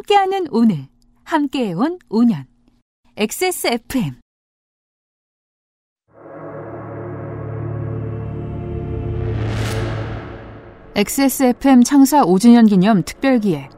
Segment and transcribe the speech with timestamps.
[0.00, 0.86] 함께하는 오늘,
[1.24, 2.46] 함께해온 5년.
[3.16, 4.20] XSFM.
[10.94, 13.70] XSFM 창사 5주년 기념 특별기획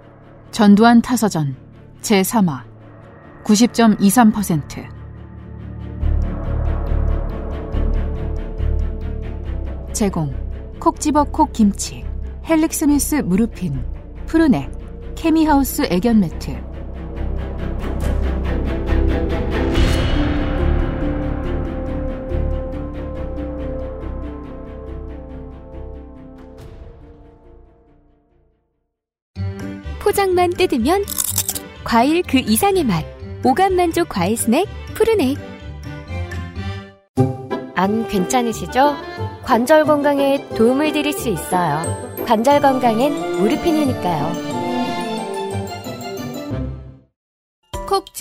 [0.51, 1.57] 전두환 타서전
[2.03, 2.63] 제3화
[3.45, 4.89] 90.23%
[9.93, 10.33] 제공
[10.79, 12.05] 콕 집어 콕 김치
[12.49, 13.85] 헬릭스미스 무르핀
[14.27, 14.82] 푸르넥
[15.15, 16.73] 케미하우스 애견 매트
[30.01, 31.05] 포장만 뜯으면
[31.85, 33.05] 과일 그 이상의 맛.
[33.45, 35.39] 오감 만족 과일 스낵 푸르넥.
[37.75, 38.95] 안 괜찮으시죠?
[39.43, 41.83] 관절 건강에 도움을 드릴 수 있어요.
[42.27, 44.52] 관절 건강엔 무르핀이니까요.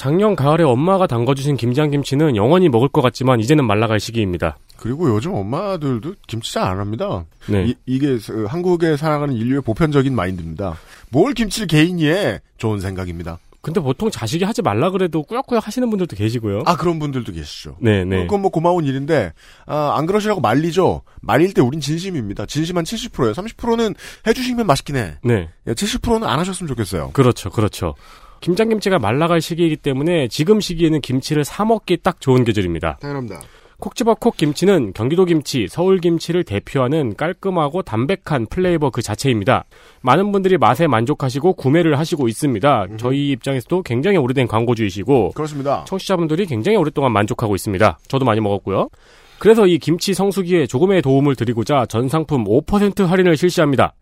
[0.00, 4.56] 작년 가을에 엄마가 담궈주신 김장김치는 영원히 먹을 것 같지만 이제는 말라갈 시기입니다.
[4.78, 7.26] 그리고 요즘 엄마들도 김치 잘 안 합니다.
[7.46, 7.74] 네.
[7.84, 8.16] 이, 게
[8.48, 10.78] 한국에 살아가는 인류의 보편적인 마인드입니다.
[11.10, 12.40] 뭘 김치를 개인이 해?
[12.56, 13.40] 좋은 생각입니다.
[13.60, 16.62] 근데 보통 자식이 하지 말라 그래도 꾸역꾸역 하시는 분들도 계시고요.
[16.64, 17.76] 아 그런 분들도 계시죠.
[17.78, 18.22] 네, 네.
[18.22, 19.34] 그건 뭐 고마운 일인데
[19.66, 21.02] 아, 안 그러시라고 말리죠.
[21.20, 22.46] 말릴 때 우린 진심입니다.
[22.46, 23.32] 진심 한 70%예요.
[23.32, 23.94] 30%는
[24.26, 25.18] 해주시면 맛있긴 해.
[25.22, 25.50] 네.
[25.66, 27.10] 70%는 안 하셨으면 좋겠어요.
[27.12, 27.94] 그렇죠, 그렇죠.
[28.40, 32.98] 김장김치가 말라갈 시기이기 때문에 지금 시기에는 김치를 사 먹기 딱 좋은 계절입니다.
[33.00, 33.40] 당연합니다.
[33.80, 39.64] 콕 집어 콕 김치는 경기도 김치, 서울 김치를 대표하는 깔끔하고 담백한 플레이버 그 자체입니다.
[40.02, 42.86] 많은 분들이 맛에 만족하시고 구매를 하시고 있습니다.
[42.90, 42.98] 음.
[42.98, 45.84] 저희 입장에서도 굉장히 오래된 광고주이시고 그렇습니다.
[45.86, 47.98] 청취자분들이 굉장히 오랫동안 만족하고 있습니다.
[48.06, 48.90] 저도 많이 먹었고요.
[49.38, 53.94] 그래서 이 김치 성수기에 조금의 도움을 드리고자 전 상품 5% 할인을 실시합니다.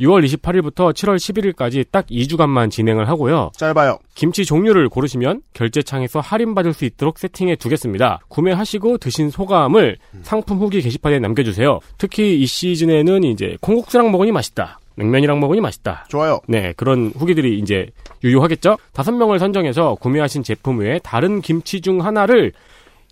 [0.00, 3.50] 6월 28일부터 7월 11일까지 딱 2주간만 진행을 하고요.
[3.56, 3.98] 짧아요.
[4.14, 8.20] 김치 종류를 고르시면 결제창에서 할인받을 수 있도록 세팅해 두겠습니다.
[8.28, 11.80] 구매하시고 드신 소감을 상품 후기 게시판에 남겨주세요.
[11.98, 14.80] 특히 이 시즌에는 이제 콩국수랑 먹으니 맛있다.
[14.96, 16.06] 냉면이랑 먹으니 맛있다.
[16.08, 16.40] 좋아요.
[16.48, 17.86] 네, 그런 후기들이 이제
[18.24, 18.76] 유효하겠죠?
[18.92, 22.52] 다섯 명을 선정해서 구매하신 제품 외에 다른 김치 중 하나를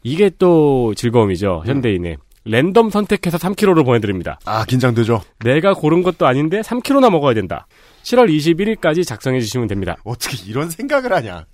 [0.03, 1.63] 이게 또 즐거움이죠.
[1.67, 2.17] 현대인의.
[2.49, 4.39] 랜덤 선택해서 3kg를 보내드립니다.
[4.47, 5.21] 아 긴장되죠.
[5.45, 7.67] 내가 고른 것도 아닌데 3kg나 먹어야 된다.
[8.03, 9.97] 7월 21일까지 작성해 주시면 됩니다.
[10.05, 11.45] 어떻게 이런 생각을 하냐.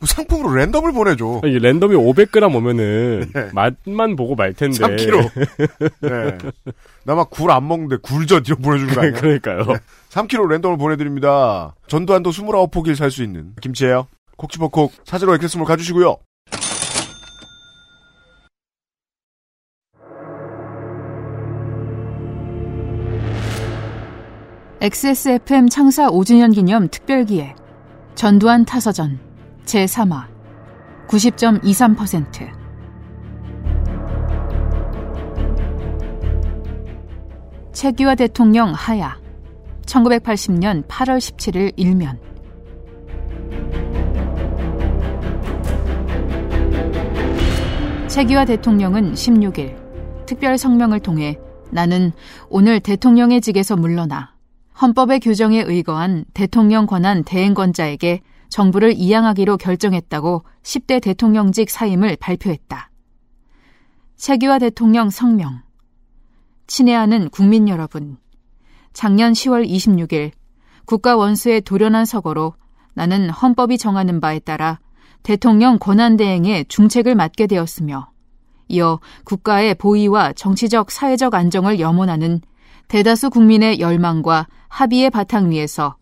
[0.00, 1.42] 뭐 상품으로 랜덤을 보내줘.
[1.44, 3.50] 이 랜덤이 500g 오면은 네.
[3.54, 4.78] 맛만 보고 말 텐데.
[4.78, 5.30] 3kg.
[6.02, 6.38] 네.
[7.04, 9.12] 나막굴안 먹는데 굴젓 이런 거 보내주는 거 아니야?
[9.20, 9.64] 그러니까요.
[10.10, 11.76] 3kg 랜덤을 보내드립니다.
[11.86, 14.08] 전두환도 29포기를 살 수 있는 김치예요.
[14.36, 16.16] 콕치버콕 사제로 엑세스몰 가주시고요.
[24.80, 27.54] XSFM 창사 5주년 기념 특별기획
[28.14, 29.18] 전두환 타서전
[29.66, 30.24] 제3화
[31.06, 32.48] 90.23%
[37.74, 39.18] 최규하 대통령 하야
[39.84, 42.18] 1980년 8월 17일 일면.
[48.08, 49.76] 최규하 대통령은 16일
[50.24, 51.38] 특별 성명을 통해
[51.70, 52.12] 나는
[52.48, 54.39] 오늘 대통령의 직에서 물러나
[54.80, 62.90] 헌법의 규정에 의거한 대통령 권한 대행권자에게 정부를 이양하기로 결정했다고 10대 대통령직 사임을 발표했다.
[64.16, 65.60] 최규하 대통령 성명.
[66.66, 68.16] 친애하는 국민 여러분.
[68.94, 70.30] 작년 10월 26일
[70.86, 72.54] 국가 원수의 돌연한 서거로
[72.94, 74.80] 나는 헌법이 정하는 바에 따라
[75.22, 78.10] 대통령 권한 대행의 중책을 맡게 되었으며
[78.68, 82.40] 이어 국가의 보위와 정치적 사회적 안정을 염원하는
[82.88, 85.96] 대다수 국민의 열망과 합의의 바탕 위에서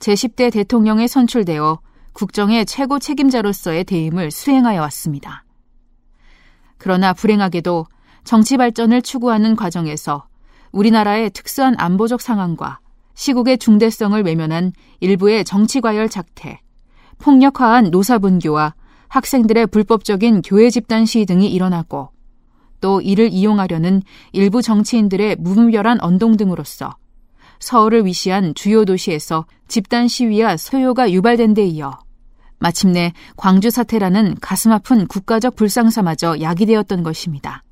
[0.00, 1.78] 제10대 대통령에 선출되어
[2.14, 5.44] 국정의 최고 책임자로서의 대임을 수행하여 왔습니다.
[6.78, 7.86] 그러나 불행하게도
[8.24, 10.26] 정치 발전을 추구하는 과정에서
[10.72, 12.80] 우리나라의 특수한 안보적 상황과
[13.14, 16.60] 시국의 중대성을 외면한 일부의 정치과열 작태,
[17.18, 18.74] 폭력화한 노사분교와
[19.08, 22.10] 학생들의 불법적인 교회 집단 시위 등이 일어나고
[22.80, 26.96] 또 이를 이용하려는 일부 정치인들의 무분별한 언동 등으로서
[27.64, 31.98] 서울을 위시한 주요 도시에서 집단 시위와 소요가 유발된 데 이어
[32.58, 37.64] 마침내 광주 사태라는 가슴 아픈 국가적 불상사마저 야기되었던 것입니다.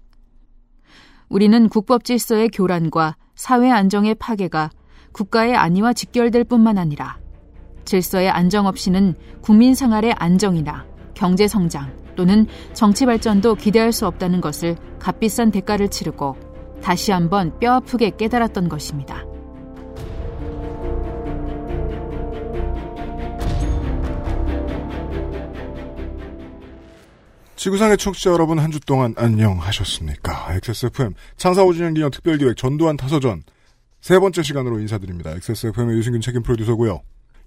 [1.29, 4.71] 우리는 국법 질서의 교란과 사회 안정의 파괴가
[5.13, 7.19] 국가의 안위와 직결될 뿐만 아니라
[7.85, 14.75] 질서의 안정 없이는 국민 생활의 안정이나 경제 성장 또는 정치 발전도 기대할 수 없다는 것을
[14.99, 16.37] 값비싼 대가를 치르고
[16.83, 19.27] 다시 한번 뼈아프게 깨달았던 것입니다.
[27.63, 30.55] 지구상의 청취자 여러분 한 주 동안 안녕하셨습니까?
[30.55, 33.45] XSFM 창사 5주년 기념 특별기획 전두환 타서전
[34.01, 35.31] 세 번째 시간으로 인사드립니다.
[35.31, 37.03] XSFM의 유승균 책임 프로듀서고요.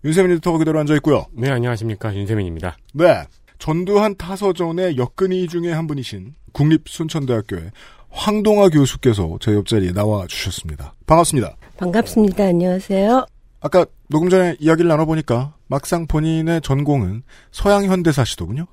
[0.05, 1.25] 윤세민 에디터가 그대로 앉아있고요.
[1.33, 2.15] 네, 안녕하십니까.
[2.15, 2.77] 윤세민입니다.
[2.93, 3.23] 네.
[3.59, 7.71] 전두환 타서전의 역근이 중에 한 분이신 국립순천대학교의
[8.09, 10.93] 황동아 교수께서 제 옆자리에 나와 주셨습니다.
[11.07, 11.57] 반갑습니다.
[11.75, 12.45] 반갑습니다.
[12.45, 13.25] 안녕하세요.
[13.65, 18.67] 아까 녹음 전에 이야기를 나눠보니까 막상 본인의 전공은 서양 현대사시더군요.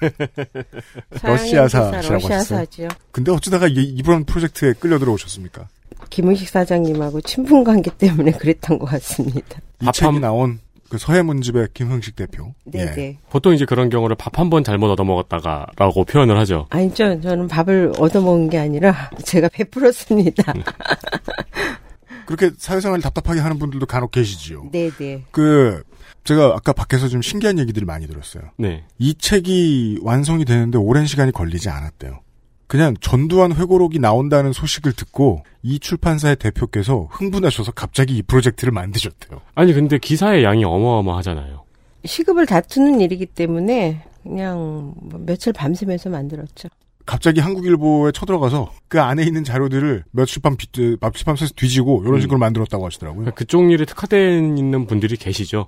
[1.22, 2.88] 러시아사시라고 러시아사죠.
[3.12, 5.68] 근데 어쩌다가 이, 이번 프로젝트에 끌려 들어오셨습니까?
[6.08, 9.60] 김은식 사장님하고 친분 관계 때문에 그랬던 것 같습니다.
[9.82, 12.54] 이 책이 나온 그 서해문집의 김흥식 대표.
[12.64, 12.94] 네네.
[12.96, 13.18] 예.
[13.28, 16.66] 보통 이제 그런 경우를 밥 한 번 잘못 얻어먹었다가라고 표현을 하죠.
[16.70, 17.20] 아니죠.
[17.20, 20.54] 저는 밥을 얻어먹은 게 아니라 제가 베풀었습니다.
[22.30, 24.68] 그렇게 사회생활 답답하게 하는 분들도 간혹 계시지요.
[24.70, 25.24] 네 네.
[25.32, 25.82] 그
[26.22, 28.44] 제가 아까 밖에서 좀 신기한 얘기들을 많이 들었어요.
[28.56, 28.84] 네.
[28.98, 32.20] 이 책이 완성이 되는데 오랜 시간이 걸리지 않았대요.
[32.68, 39.40] 그냥 전두환 회고록이 나온다는 소식을 듣고 이 출판사의 대표께서 흥분하셔서 갑자기 이 프로젝트를 만드셨대요.
[39.56, 41.64] 아니, 근데 기사의 양이 어마어마하잖아요.
[42.04, 46.68] 시급을 다투는 일이기 때문에 그냥 뭐 며칠 밤새면서 만들었죠.
[47.10, 50.04] 갑자기 한국일보에 쳐들어가서 그 안에 있는 자료들을
[51.00, 52.20] 밤 새서 뒤지고 이런 음.
[52.20, 53.22] 식으로 만들었다고 하시더라고요.
[53.22, 55.66] 그러니까 그쪽 일에 특화되어 있는 분들이 계시죠.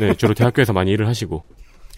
[0.00, 1.44] 네, 주로 대학교에서 많이 일을 하시고.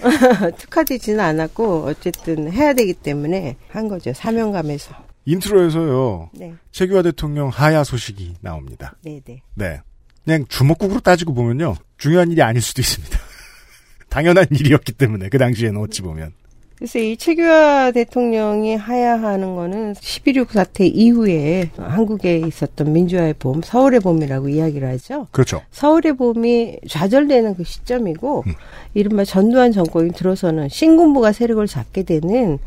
[0.59, 4.12] 특화되지는 않았고 어쨌든 해야 되기 때문에 한 거죠.
[4.12, 4.95] 사명감에서.
[5.25, 6.29] 인트로에서요.
[6.35, 6.53] 네.
[6.71, 8.95] 최규하 대통령 하야 소식이 나옵니다.
[9.03, 9.43] 네네.
[9.55, 9.81] 네.
[10.23, 11.77] 그냥 주먹국으로 따지고 보면요.
[11.97, 13.19] 중요한 일이 아닐 수도 있습니다.
[14.11, 16.35] 당연한 일이었기 때문에 그 당시에는 어찌 보면.
[16.82, 24.49] 그래서 이 최규하 대통령이 하야하는 거는 11.6 사태 이후에 한국에 있었던 민주화의 봄, 서울의 봄이라고
[24.49, 25.29] 이야기를 하죠.
[25.31, 25.62] 그렇죠.
[25.70, 28.55] 서울의 봄이 좌절되는 그 시점이고, 음.
[28.94, 32.58] 이른바 전두환 정권이 들어서는 신군부가 세력을 잡게 되는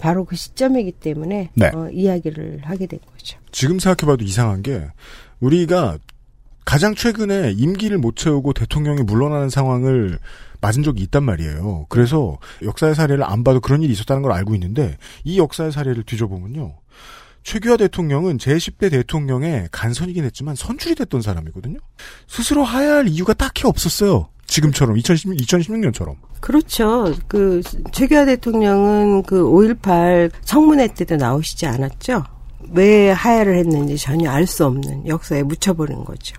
[0.00, 1.70] 바로 그 시점이기 때문에 네.
[1.72, 3.38] 어, 이야기를 하게 된 거죠.
[3.52, 4.82] 지금 생각해봐도 이상한 게
[5.38, 5.98] 우리가
[6.64, 10.18] 가장 최근에 임기를 못 채우고 대통령이 물러나는 상황을
[10.60, 11.86] 맞은 적이 있단 말이에요.
[11.88, 16.74] 그래서 역사의 사례를 안 봐도 그런 일이 있었다는 걸 알고 있는데 이 역사의 사례를 뒤져보면요.
[17.42, 21.78] 최규하 대통령은 제10대 대통령의 간선이긴 했지만 선출이 됐던 사람이거든요.
[22.28, 24.28] 스스로 하야할 이유가 딱히 없었어요.
[24.46, 26.16] 지금처럼 2016, 2016년처럼.
[26.40, 27.14] 그렇죠.
[27.28, 27.62] 그
[27.92, 32.24] 최규하 대통령은 그 5.18 청문회 때도 나오시지 않았죠.
[32.72, 36.36] 왜 하야를 했는지 전혀 알 수 없는 역사에 묻혀버린 거죠.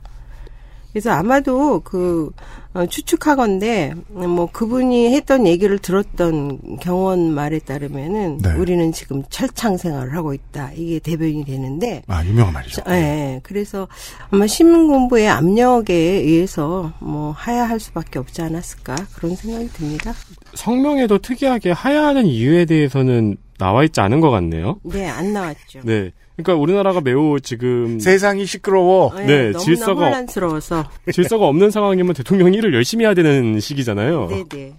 [0.91, 2.31] 그래서 아마도 그
[2.73, 8.53] 어, 추측하건데 뭐 그분이 했던 얘기를 들었던 경원 말에 따르면은 네.
[8.53, 10.71] 우리는 지금 철창 생활을 하고 있다.
[10.75, 12.83] 이게 대변이 되는데 아, 유명한 말이죠.
[12.89, 13.39] 예, 예.
[13.43, 13.89] 그래서
[14.29, 20.13] 아마 신문공부의 압력에 의해서 뭐 하야할 수밖에 없지 않았을까 그런 생각이 듭니다.
[20.53, 24.79] 성명에도 특이하게 하야하는 이유에 대해서는 나와 있지 않은 것 같네요.
[24.83, 25.81] 네, 안 나왔죠.
[25.83, 26.11] 네.
[26.35, 29.13] 그러니까 우리나라가 매우 지금 세상이 시끄러워.
[29.19, 30.89] 예, 네, 너무나 질서가- 혼란스러워서.
[31.13, 34.27] 질서가 없는 상황이면 대통령이 일을 열심히 해야 되는 시기잖아요.
[34.29, 34.73] 네, 네,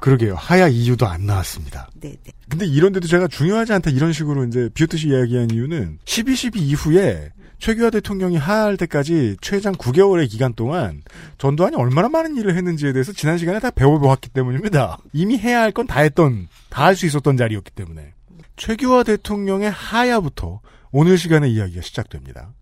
[0.00, 0.34] 그러게요.
[0.34, 1.88] 하야 이유도 안 나왔습니다.
[2.00, 2.32] 네, 네.
[2.48, 8.36] 근데 이런데도 제가 중요하지 않다 이런 식으로 이제 비웃듯이 이야기한 이유는 12.12 이후에 최규하 대통령이
[8.36, 11.02] 하야할 때까지 최장 9개월의 기간 동안
[11.38, 14.98] 전두환이 얼마나 많은 일을 했는지에 대해서 지난 시간에 다 배워보았기 때문입니다.
[15.12, 18.12] 이미 해야 할 건 다 했던, 다 할 수 있었던 자리였기 때문에.
[18.56, 20.60] 최규하 대통령의 하야부터
[20.92, 22.54] 오늘 시간의 이야기가 시작됩니다.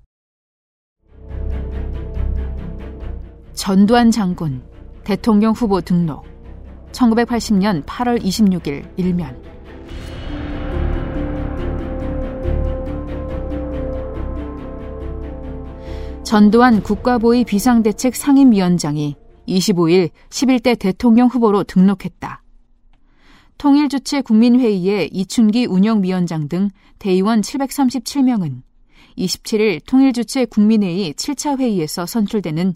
[3.53, 4.63] 전두환 장군
[5.05, 6.25] 대통령 후보 등록
[6.93, 9.43] 1980년 8월 26일 일면
[16.25, 22.42] 전두환 국가보위 비상대책 상임위원장이 25일 11대 대통령 후보로 등록했다.
[23.63, 28.63] 통일주체 국민회의의 이춘기 운영위원장 등 대의원 737명은
[29.17, 32.75] 27일 통일주체 국민회의 7차 회의에서 선출되는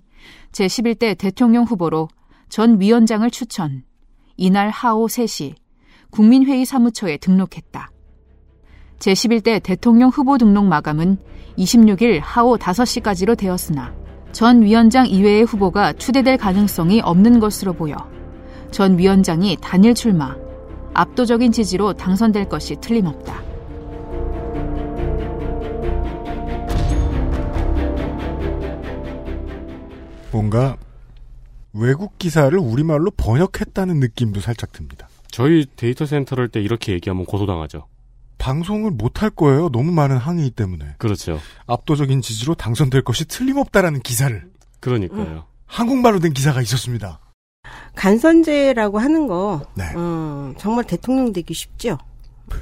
[0.53, 2.07] 제11대 대통령 후보로
[2.49, 3.83] 전 위원장을 추천,
[4.37, 5.57] 이날 하오 3시
[6.11, 7.91] 국민회의 사무처에 등록했다.
[9.01, 11.19] 제11대 대통령 후보 등록 마감은
[11.59, 13.93] 26일 하오 5시까지로 되었으나
[14.31, 17.97] 전 위원장 이외의 후보가 추대될 가능성이 없는 것으로 보여
[18.71, 20.37] 전 위원장이 단일 출마,
[20.97, 23.43] 압도적인 지지로 당선될 것이 틀림없다.
[30.33, 30.77] 뭔가
[31.75, 35.09] 외국 기사를 우리말로 번역했다는 느낌도 살짝 듭니다.
[35.31, 37.87] 저희 데이터 센터를 때 이렇게 얘기하면 고소당하죠.
[38.39, 39.69] 방송을 못 할 거예요.
[39.71, 40.95] 너무 많은 항의 때문에.
[40.99, 41.39] 그렇죠.
[41.67, 44.51] 압도적인 지지로 당선될 것이 틀림없다라는 기사를.
[44.81, 45.45] 그러니까요.
[45.67, 47.21] 한국말로 된 기사가 있었습니다.
[47.97, 49.85] 간선제라고 하는 거 네.
[49.97, 51.99] 어, 정말 대통령 되기 쉽죠.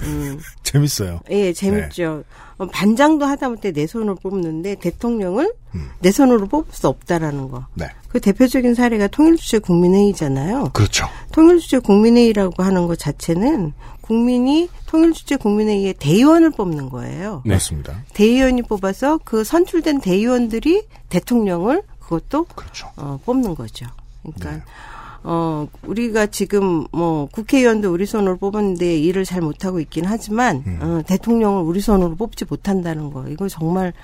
[0.03, 1.21] 음, 재밌어요.
[1.31, 2.25] 예, 재밌죠.
[2.57, 5.91] 어, 반장도 하다못해 내 손으로 뽑는데 대통령을 음.
[5.99, 7.67] 내 손으로 뽑을 수 없다라는 거.
[7.75, 7.89] 네.
[8.09, 10.71] 그 대표적인 사례가 통일주체 국민회의잖아요.
[10.73, 11.07] 그렇죠.
[11.33, 17.43] 통일주체 국민회의라고 하는 것 자체는 국민이 통일주체 국민회의에 대의원을 뽑는 거예요.
[17.45, 17.55] 네.
[17.55, 18.05] 맞습니다.
[18.15, 22.89] 대의원이 뽑아서 그 선출된 대의원들이 대통령을 그것도 그렇죠.
[22.97, 23.87] 어, 뽑는 거죠.
[24.23, 24.63] 그러니까 네.
[25.27, 30.79] 어 우리가 지금 뭐 국회의원도 우리 손으로 뽑았는데 일을 잘 못하고 있긴 하지만 음.
[30.83, 33.95] 어, 대통령을 우리 손으로 뽑지 못한다는 거 이거 정말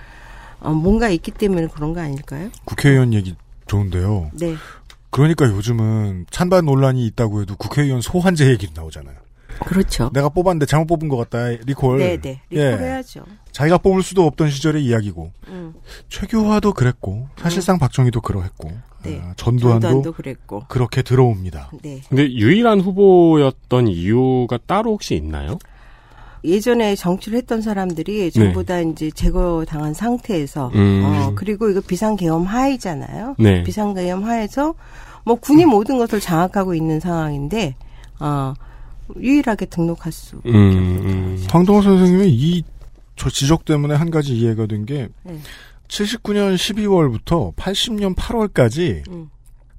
[0.61, 2.49] 어, 뭔가 있기 때문에 그런 거 아닐까요?
[2.65, 3.35] 국회의원 얘기
[3.67, 4.31] 좋은데요.
[4.33, 4.57] 네,
[5.11, 9.17] 그러니까 요즘은 찬반 논란이 있다고 해도 국회의원 소환제 얘기도 나오잖아요.
[9.59, 10.11] 그렇죠.
[10.13, 11.49] 내가 뽑았는데 잘못 뽑은 것 같다.
[11.67, 11.99] 리콜.
[11.99, 12.71] 네, 네, 예.
[12.71, 13.25] 리콜해야죠.
[13.53, 15.75] 자기가 뽑을 수도 없던 시절의 이야기고 음,
[16.09, 18.71] 최규화도 그랬고 사실상 박정희도 그러했고
[19.03, 19.21] 네.
[19.23, 21.71] 아, 전두환도, 전두환도 그랬고, 그렇게 들어옵니다.
[21.83, 22.01] 네.
[22.09, 25.59] 근데 유일한 후보였던 이유가 따로 혹시 있나요?
[26.45, 30.79] 예전에 정치를 했던 사람들이 전부 다 이제 제거당한 상태에서 네.
[30.79, 31.03] 음.
[31.05, 33.37] 어 그리고 이거 비상계엄 하이잖아요.
[33.39, 33.63] 네.
[33.63, 34.75] 비상계엄 하에서
[35.25, 37.75] 뭐 군이 모든 것을 장악하고 있는 상황인데
[38.21, 38.55] 어
[39.19, 41.47] 유일하게 등록할 수 음, 음.
[41.51, 42.63] 황동호 선생님의 이
[43.21, 45.39] 저 지적 때문에 한 가지 이해가 된게 네.
[45.89, 49.29] 79년 12월부터 80년 8월까지 음.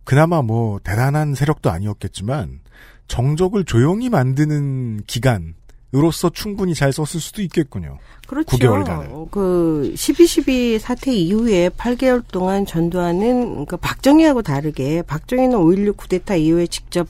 [0.03, 2.59] 그나마 뭐 대단한 세력도 아니었겠지만
[3.07, 5.55] 정적을 조용히 만드는 기간
[5.95, 7.97] 으로서 충분히 잘 썼을 수도 있겠군요.
[8.27, 8.55] 그렇죠.
[8.55, 9.07] 9개월간을.
[9.09, 17.07] 어, 그12.12 사태 이후에 8개월 동안 전두환은 그 박정희하고 다르게 박정희는 5.16 쿠데타 이후에 직접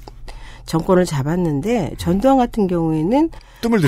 [0.72, 3.30] 정권을 잡았는데 전두환 같은 경우에는.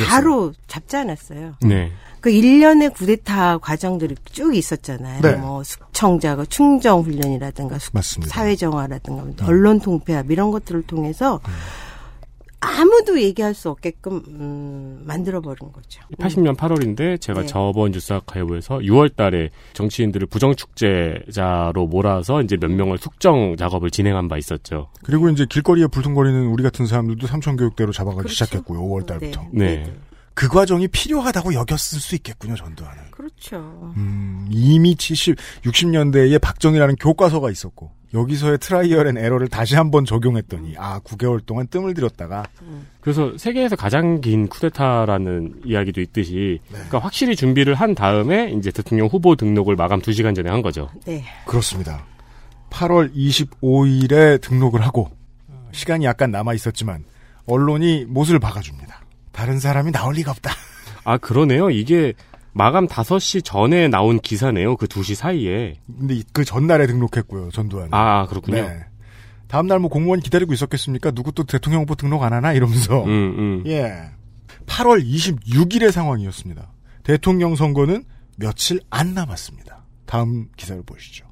[0.05, 1.53] 바로 잡지 않았어요.
[1.61, 1.91] 네.
[2.19, 5.21] 그 일련의 쿠데타 과정들이 쭉 있었잖아요.
[5.21, 5.31] 네.
[5.37, 8.33] 뭐 숙청자가 충정 훈련이라든가 숙- 맞습니다.
[8.33, 11.39] 사회 정화라든가 언론 통폐합 이런 것들을 통해서
[12.63, 16.01] 아무도 얘기할 수 없게끔 음, 만들어 버린 거죠.
[16.17, 17.47] 80년 8월인데 제가 네.
[17.47, 24.37] 저번 뉴스 아카이브에서 6월 달에 정치인들을 부정축제자로 몰아서 이제 몇 명을 숙정 작업을 진행한 바
[24.37, 24.89] 있었죠.
[25.03, 28.45] 그리고 이제 길거리에 불퉁거리는 우리 같은 사람들도 삼천교육대로 잡아가기 그렇죠.
[28.45, 28.79] 시작했고요.
[28.81, 29.47] 5월 달부터.
[29.51, 29.93] 네.
[30.33, 32.55] 그 과정이 필요하다고 여겼을 수 있겠군요.
[32.55, 33.03] 전두환은.
[33.11, 33.57] 그렇죠.
[33.95, 40.99] 음, 이미 70, 60년대에 박정희라는 교과서가 있었고 여기서의 trial and error를 다시 한번 적용했더니 아
[40.99, 42.43] 9개월 동안 뜸을 들였다가
[43.01, 46.73] 그래서 세계에서 가장 긴 쿠데타라는 이야기도 있듯이 네.
[46.73, 50.89] 그러니까 확실히 준비를 한 다음에 이제 대통령 후보 등록을 마감 2시간 전에 한 거죠.
[51.05, 51.23] 네.
[51.45, 52.05] 그렇습니다.
[52.69, 55.09] 8월 25일에 등록을 하고
[55.47, 57.03] 어, 시간이 약간 남아 있었지만
[57.45, 59.01] 언론이 못을 박아줍니다.
[59.31, 60.51] 다른 사람이 나올 리가 없다.
[61.03, 61.69] 아, 그러네요.
[61.69, 62.13] 이게
[62.53, 64.75] 마감 5시 전에 나온 기사네요.
[64.77, 65.75] 그 2시 사이에.
[65.97, 67.49] 근데 이- 그 전날에 등록했고요.
[67.51, 67.89] 전두환.
[67.91, 68.61] 아, 그렇군요.
[68.61, 68.85] 네.
[69.47, 71.11] 다음 날 뭐 공무원 기다리고 있었겠습니까?
[71.11, 73.03] 누구 또 대통령 후보 등록 안 하나 이러면서.
[73.05, 73.63] 음, 음.
[73.69, 73.91] 예.
[74.65, 76.71] 8월 26일의 상황이었습니다.
[77.03, 78.03] 대통령 선거는
[78.37, 79.85] 며칠 안 남았습니다.
[80.05, 81.25] 다음 기사를 보시죠.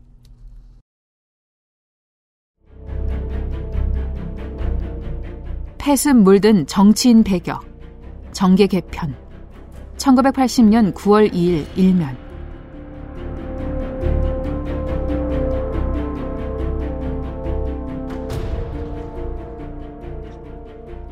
[5.77, 7.61] 폐습 물든 정치인 배격.
[8.33, 9.15] 정계 개편.
[10.01, 12.17] 1980년 9월 2일 일면.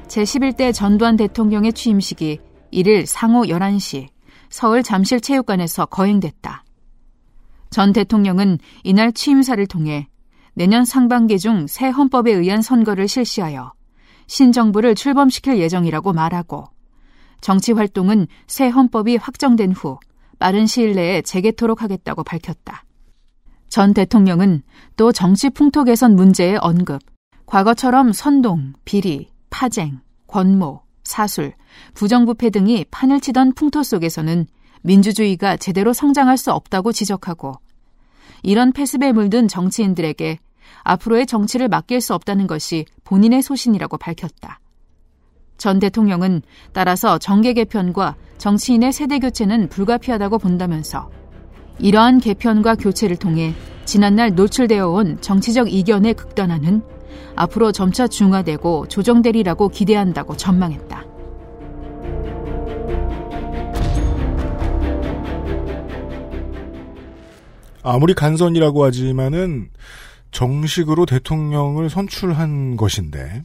[0.08, 2.39] 제11대 전두환 대통령의 취임식이
[2.74, 4.08] 1일 상호 11시
[4.50, 6.63] 서울 잠실체육관에서 거행됐다.
[7.69, 10.08] 전 대통령은 이날 취임사를 통해
[10.55, 13.74] 내년 상반기 중 새 헌법에 의한 선거를 실시하여
[14.25, 16.69] 신정부를 출범시킬 예정이라고 말하고
[17.41, 20.00] 정치 활동은 새 헌법이 확정된 후
[20.39, 22.86] 빠른 시일 내에 재개토록 하겠다고 밝혔다.
[23.67, 24.63] 전 대통령은
[24.96, 27.01] 또 정치 풍토 개선 문제의 언급,
[27.46, 31.53] 과거처럼 선동, 비리, 파쟁, 권모, 사술,
[31.93, 34.48] 부정부패 등이 판을 치던 풍토 속에서는
[34.81, 37.55] 민주주의가 제대로 성장할 수 없다고 지적하고
[38.43, 40.39] 이런 패습에 물든 정치인들에게
[40.84, 44.60] 앞으로의 정치를 맡길 수 없다는 것이 본인의 소신이라고 밝혔다.
[45.60, 46.42] 전 대통령은
[46.74, 51.12] 따라서 정계 개편과 정치인의 세대 교체는 불가피하다고 본다면서
[51.78, 53.54] 이러한 개편과 교체를 통해
[53.86, 56.82] 지난날 노출되어 온 정치적 이견의 극단화는
[57.36, 61.06] 앞으로 점차 중화되고 조정되리라고 기대한다고 전망했다.
[67.82, 69.70] 아무리 간선이라고 하지만은
[70.32, 73.44] 정식으로 대통령을 선출한 것인데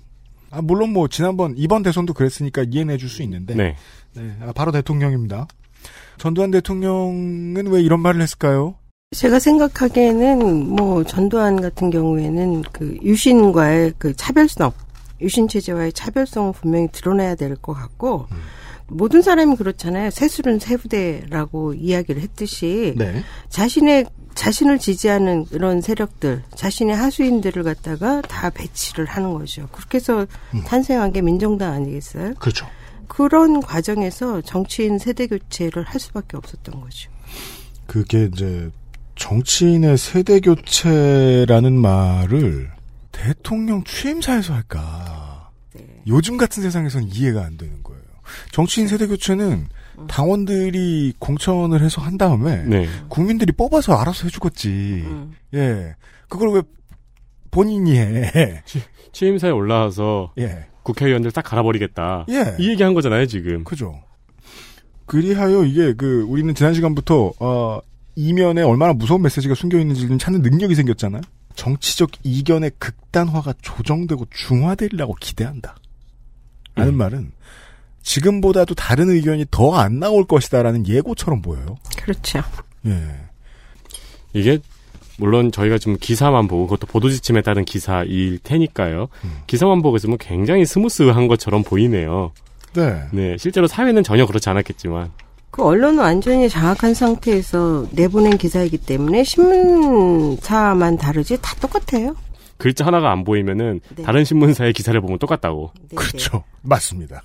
[0.54, 3.76] 아, 물론 뭐 지난번 이번 대선도 그랬으니까 이해해 줄 수 있는데 네.
[4.14, 5.46] 네, 아, 바로 대통령입니다.
[6.18, 8.76] 전두환 대통령은 왜 이런 말을 했을까요?
[9.16, 14.73] 제가 생각하기에는 뭐 전두환 같은 경우에는 그 유신과의 그 차별성,
[15.20, 18.37] 유신 체제와의 차별성을 분명히 드러내야 될 것 같고 음.
[18.87, 20.11] 모든 사람이 그렇잖아요.
[20.11, 23.23] 세술은 세부대라고 이야기를 했듯이 네.
[23.49, 29.69] 자신의 자신을 지지하는 그런 세력들, 자신의 하수인들을 갖다가 다 배치를 하는 거죠.
[29.73, 30.26] 그렇게 해서
[30.67, 32.35] 탄생한 게 민정당 아니겠어요?
[32.35, 32.67] 그렇죠.
[33.09, 37.11] 그런 과정에서 정치인 세대 교체를 할 수밖에 없었던 거죠.
[37.87, 38.71] 그게 이제
[39.17, 42.73] 정치인의 세대 교체라는 말을
[43.12, 45.50] 대통령 취임사에서 할까?
[45.75, 45.85] 네.
[46.07, 48.03] 요즘 같은 세상에서는 이해가 안 되는 거예요.
[48.50, 49.69] 정치인 세대 교체는
[50.08, 52.86] 당원들이 공천을 해서 한 다음에 네.
[53.08, 54.68] 국민들이 뽑아서 알아서 해주겠지.
[55.06, 55.32] 음.
[55.54, 55.94] 예.
[56.28, 56.62] 그걸 왜
[57.50, 58.62] 본인이 해?
[59.12, 60.66] 취 임사에 올라와서 예.
[60.82, 62.26] 국회의원들 딱 갈아버리겠다.
[62.30, 62.56] 예.
[62.58, 63.64] 이 얘기한 거잖아요, 지금.
[63.64, 64.00] 그죠.
[65.06, 67.80] 그리하여 이게 그 우리는 지난 시간부터 어
[68.16, 71.22] 이면에 얼마나 무서운 메시지가 숨겨 있는지를 찾는 능력이 생겼잖아요.
[71.54, 75.76] 정치적 이견의 극단화가 조정되고 중화되리라고 기대한다.
[76.74, 76.98] 라는 음.
[76.98, 77.32] 말은
[78.04, 81.76] 지금보다도 다른 의견이 더 안 나올 것이다라는 예고처럼 보여요.
[81.96, 82.40] 그렇죠.
[82.87, 82.96] 예.
[84.34, 84.58] 이게
[85.18, 89.08] 물론 저희가 지금 기사만 보고 그것도 보도 지침에 따른 기사일 테니까요.
[89.25, 89.37] 음.
[89.46, 92.32] 기사만 보고 있으면 굉장히 스무스한 것처럼 보이네요.
[92.75, 93.02] 네.
[93.12, 95.11] 네, 실제로 사회는 전혀 그렇지 않았겠지만.
[95.50, 102.16] 그 언론은 완전히 장악한 상태에서 내보낸 기사이기 때문에 신문사만 다르지 다 똑같아요.
[102.56, 104.02] 글자 하나가 안 보이면은 네.
[104.02, 105.73] 다른 신문사의 기사를 보면 똑같다고.
[105.90, 106.42] 네, 그렇죠.
[106.62, 107.23] 맞습니다.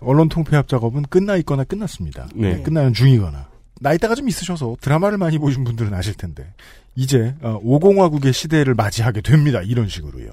[0.00, 2.28] 언론 통폐합 작업은 끝나 있거나 끝났습니다.
[2.34, 2.62] 네.
[2.62, 3.48] 끝나는 중이거나.
[3.80, 6.52] 나이대가 좀 있으셔서 드라마를 많이 보신 분들은 아실 텐데
[6.94, 9.60] 이제 어, 5공화국의 시대를 맞이하게 됩니다.
[9.62, 10.30] 이런 식으로요.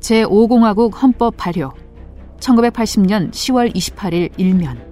[0.00, 1.70] 제5공화국 헌법 발효
[2.40, 4.89] 1980년 10월 28일 일면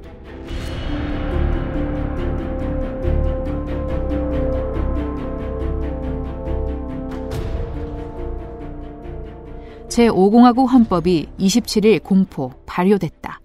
[9.89, 13.41] 제5공화국 헌법이 27일 공포 발효됐다.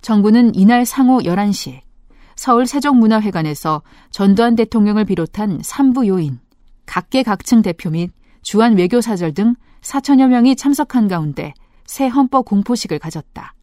[0.00, 1.80] 정부는 이날 상호 11시
[2.36, 6.38] 서울 세종문화회관에서 전두환 대통령을 비롯한 산부 요인,
[6.86, 8.10] 각계각층 대표 및
[8.42, 11.52] 주한 외교사절 등 4천여 명이 참석한 가운데
[11.84, 13.54] 새 헌법 공포식을 가졌다.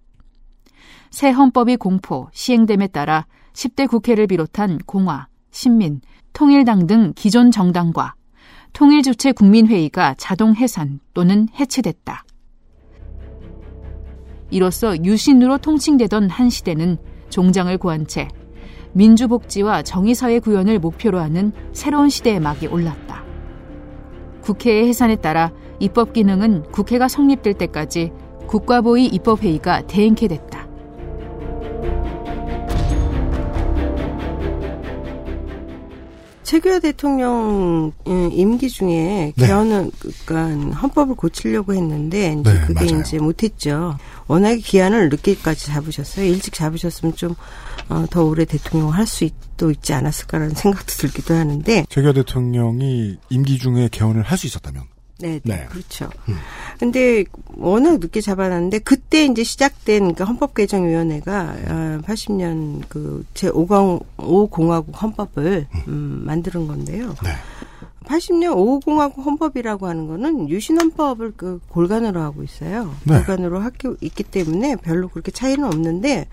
[1.11, 6.01] 새 헌법이 공포, 시행됨에 따라 10대 국회를 비롯한 공화, 신민,
[6.33, 8.13] 통일당 등 기존 정당과
[8.73, 12.23] 통일주체 국민회의가 자동 해산 또는 해체됐다.
[14.51, 16.97] 이로써 유신으로 통칭되던 한 시대는
[17.29, 18.27] 종장을 고한 채
[18.93, 23.23] 민주복지와 정의사회 구현을 목표로 하는 새로운 시대의 막이 올랐다.
[24.41, 28.11] 국회의 해산에 따라 입법 기능은 국회가 성립될 때까지
[28.47, 30.68] 국가보위 입법회의가 대행케 됐다.
[36.49, 39.45] 최규하 대통령 음, 임기 중에 네.
[39.45, 39.91] 개헌은
[40.25, 43.01] 그러니까 헌법을 고치려고 했는데 이제 네, 그게 맞아요.
[43.01, 43.99] 이제 못했죠.
[44.25, 46.25] 워낙에 기한을 늦게까지 잡으셨어요.
[46.25, 47.35] 일찍 잡으셨으면 좀
[47.89, 53.87] 어, 더 오래 대통령 할 수도 있지 않았을까라는 생각도 들기도 하는데 최규하 대통령이 임기 중에
[53.91, 54.85] 개헌을 할 수 있었다면
[55.19, 55.55] 네, 네.
[55.55, 56.09] 네, 그렇죠.
[56.29, 56.35] 음.
[56.79, 65.67] 근데 워낙 늦게 잡아놨는데 그때 이제 시작된 그 헌법개정위원회가 아, 80년 그 제5공 5공화국 헌법을
[65.87, 67.15] 음, 만드는 건데요.
[67.23, 67.31] 네.
[68.05, 72.95] 80년 5공화국 헌법이라고 하는 거는 유신 헌법을 그 골간으로 하고 있어요.
[73.03, 73.17] 네.
[73.17, 76.27] 골간으로 하고 있기 때문에 별로 그렇게 차이는 없는데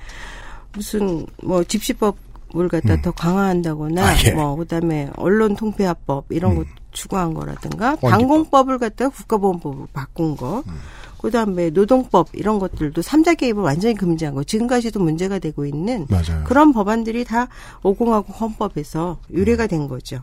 [0.73, 3.03] 무슨 뭐 집시법을 갖다 음.
[3.03, 4.33] 더 강화한다거나 아, 예.
[4.33, 6.65] 뭐 그다음에 언론 통폐합법 이런 음.
[6.97, 7.97] 거 추구한 거라든가.
[7.97, 10.63] 방공법을 갖다가 국가보안법으로 바꾼 거.
[10.67, 10.73] 음.
[11.21, 14.45] 그다음에 노동법 이런 것들도 삼자 개입을 완전히 금지한 거.
[14.45, 16.45] 지금까지도 문제가 되고 있는 맞아요.
[16.45, 17.49] 그런 법안들이 다
[17.83, 20.21] 5공화국 헌법에서 유래가 된 거죠.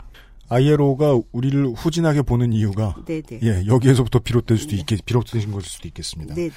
[0.49, 3.39] ILO가 우리를 후진하게 보는 이유가 네네.
[3.43, 6.35] 예 여기에서부터 비롯될 수도 있겠 비롯되신 것일 수도 있겠습니다.
[6.35, 6.51] 네네.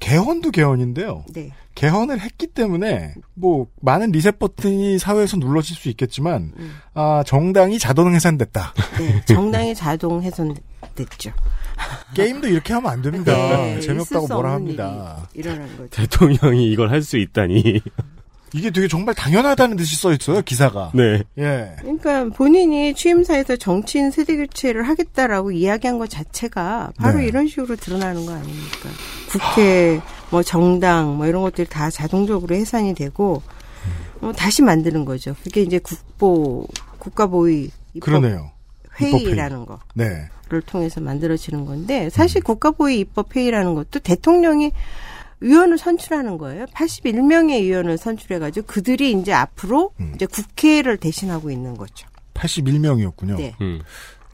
[0.00, 1.24] 개헌도 개헌인데요.
[1.32, 1.50] 네.
[1.74, 6.76] 개헌을 했기 때문에 뭐 많은 리셋 버튼이 사회에서 눌러질 수 있겠지만 음.
[6.94, 8.74] 아 정당이 자동 해산됐다.
[8.98, 9.24] 네.
[9.26, 11.32] 정당이 자동 훼손됐죠.
[12.14, 13.32] 게임도 이렇게 하면 안 됩니다.
[13.32, 15.28] 네, 재미없다고 수 뭐라 합니다.
[15.34, 15.88] 일어난 거죠.
[15.90, 17.80] 대통령이 이걸 할 수 있다니.
[18.54, 20.92] 이게 되게 정말 당연하다는 듯이 써 있어요 기사가.
[20.94, 21.22] 네.
[21.38, 21.74] 예.
[21.80, 27.26] 그러니까 본인이 취임사에서 정치인 세대 교체를 하겠다라고 이야기한 것 자체가 바로 네.
[27.26, 28.88] 이런 식으로 드러나는 거 아닙니까?
[29.28, 33.42] 국회, 뭐 정당, 뭐 이런 것들이 다 자동적으로 해산이 되고
[34.20, 35.34] 어, 다시 만드는 거죠.
[35.42, 36.66] 그게 이제 국보
[36.98, 38.50] 국가보위 입법 그러네요.
[38.98, 39.78] 회의라는 거.
[39.94, 40.28] 네.
[40.50, 44.72] 를 통해서 만들어지는 건데 사실 국가보위 입법 회의라는 것도 대통령이
[45.40, 46.66] 위원을 선출하는 거예요.
[46.66, 50.12] 81명의 위원을 선출해가지고 그들이 이제 앞으로 음.
[50.14, 52.06] 이제 국회를 대신하고 있는 거죠.
[52.34, 53.36] 81명이었군요.
[53.36, 53.54] 네.
[53.60, 53.80] 음.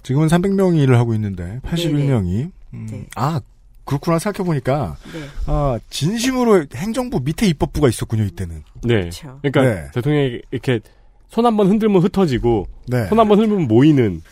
[0.02, 3.06] 지금은 300명이 일을 하고 있는데 81명이 음, 네.
[3.16, 3.40] 아
[3.84, 5.20] 그렇구나 생각해보니까 네.
[5.46, 8.62] 아 진심으로 행정부 밑에 입법부가 있었군요 이때는.
[8.82, 9.00] 네.
[9.00, 9.40] 그렇죠.
[9.42, 9.90] 그러니까 네.
[9.94, 10.80] 대통령이 이렇게
[11.28, 13.06] 손 한번 흔들면 흩어지고 네.
[13.08, 14.22] 손한번 흔들면 모이는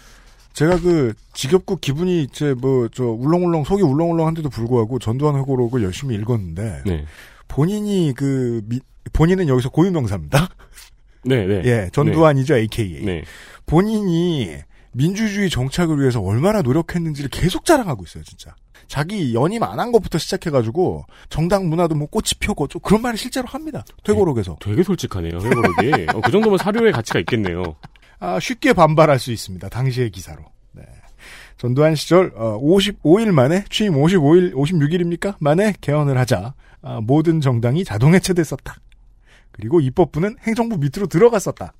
[0.54, 6.82] 제가 그 지겹고 기분이 이제 뭐 저 울렁울렁 속이 울렁울렁한데도 불구하고 전두환 회고록을 열심히 읽었는데
[6.86, 7.04] 네.
[7.48, 8.80] 본인이 그 미-
[9.12, 10.48] 본인은 여기서 고유 명사입니다.
[11.24, 11.62] 네, 네.
[11.64, 13.04] 예, 전두환이죠 AKA.
[13.04, 13.24] 네.
[13.66, 14.56] 본인이
[14.92, 18.54] 민주주의 정착을 위해서 얼마나 노력했는지를 계속 자랑하고 있어요, 진짜.
[18.86, 22.24] 자기 연임 안 한 것부터 시작해가지고 정당 문화도 뭐 꽃이
[22.68, 23.84] 좀 그런 말을 실제로 합니다.
[24.04, 24.58] 퇴고록에서.
[24.60, 25.38] 되게 솔직하네요.
[25.40, 26.06] 회고록이.
[26.14, 27.74] 어, 그 정도면 사료의 가치가 있겠네요.
[28.18, 29.68] 아, 쉽게 반발할 수 있습니다.
[29.68, 30.42] 당시의 기사로.
[30.72, 30.83] 네.
[31.57, 35.37] 전두환 시절 어, 55일 만에 취임 55일 56일입니까?
[35.38, 38.77] 만에 개헌을 하자 아, 모든 정당이 자동 해체됐었다.
[39.53, 41.72] 그리고 입법부는 행정부 밑으로 들어갔었다.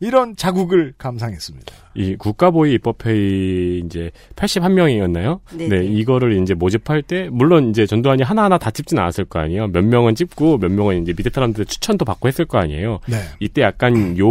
[0.00, 1.74] 이런 자국을 감상했습니다.
[1.94, 5.40] 이 국가보위 입법회의 이제 81명이었나요?
[5.52, 5.84] 네, 네, 네.
[5.86, 9.66] 이거를 이제 모집할 때 물론 이제 전두환이 하나하나 다 찝진 않았을 거 아니에요.
[9.68, 13.00] 몇 명은 찝고 몇 명은 이제 밑에 사람들 추천도 받고 했을 거 아니에요.
[13.06, 13.16] 네.
[13.40, 14.26] 이때 약간 요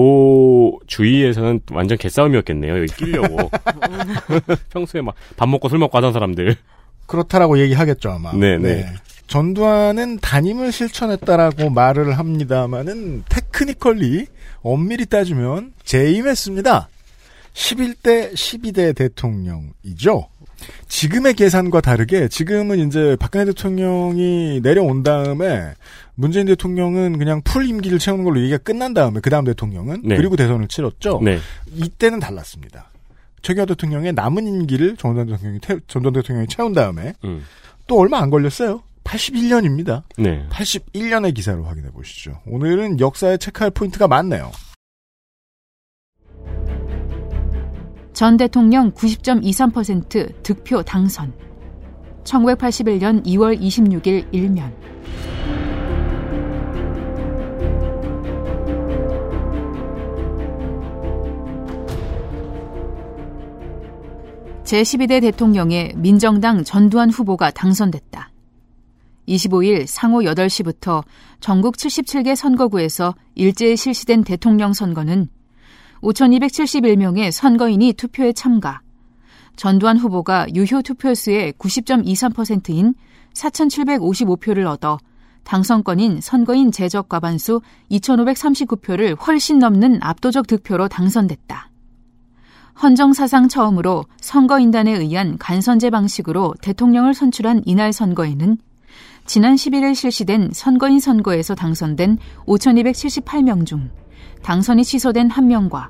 [0.87, 2.79] 주위에서는 완전 개싸움이었겠네요.
[2.79, 3.51] 여기 끼려고.
[4.73, 6.55] 평소에 막 밥 먹고 술 먹고 하던 사람들.
[7.05, 8.33] 그렇다라고 얘기하겠죠 아마.
[8.33, 8.85] 네, 네.
[9.27, 14.25] 전두환은 단임을 실천했다라고 말을 합니다만은 technically
[14.61, 16.89] 엄밀히 따지면 재임했습니다.
[17.53, 20.27] 11대 12대 대통령이죠.
[20.87, 25.73] 지금의 계산과 다르게 지금은 이제 박근혜 대통령이 내려온 다음에
[26.15, 30.17] 문재인 대통령은 그냥 full 임기를 채우는 걸로 얘기가 끝난 다음에 그 다음 대통령은 네.
[30.17, 31.21] 그리고 대선을 치렀죠.
[31.23, 31.39] 네.
[31.73, 32.89] 이때는 달랐습니다.
[33.41, 37.45] 최규하 대통령의 남은 임기를 전두환 대통령이 대통령이 채운 다음에 음.
[37.87, 38.83] 또 얼마 안 걸렸어요.
[39.09, 40.03] 81년입니다.
[40.17, 40.47] 네.
[40.49, 42.39] 81년의 기사로 확인해 보시죠.
[42.45, 44.51] 오늘은 역사에 체크할 포인트가 많네요.
[48.13, 51.33] 전 대통령 90.23% 득표 당선.
[52.23, 54.77] 1981년 2월 26일 일면.
[64.63, 68.28] 제12대 대통령의 민정당 전두환 후보가 당선됐다.
[69.29, 71.03] 25일 상호 8시부터
[71.39, 75.29] 전국 77개 선거구에서 일제히 실시된 대통령 선거는
[76.01, 78.81] 5,271명의 선거인이 투표에 참가.
[79.55, 82.95] 전두환 후보가 유효 투표수의 90.23%인
[83.33, 84.97] 4,755표를 얻어
[85.43, 87.61] 당선권인 선거인 제적 과반수
[87.91, 91.69] 2,539표를 훨씬 넘는 압도적 득표로 당선됐다.
[92.81, 98.57] 헌정 사상 처음으로 선거인단에 의한 간선제 방식으로 대통령을 선출한 이날 선거에는
[99.29, 103.91] 지난 11일 실시된 선거인 선거에서 당선된 5,278명 중
[104.41, 105.89] 당선이 취소된 1명과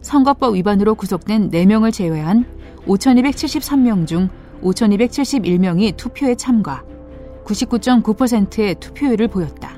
[0.00, 2.44] 선거법 위반으로 구속된 4명을 제외한
[2.86, 4.28] 5,273명 중
[4.62, 6.84] 5,271명이 투표에 참가,
[7.44, 9.77] 99.9%의 투표율을 보였다.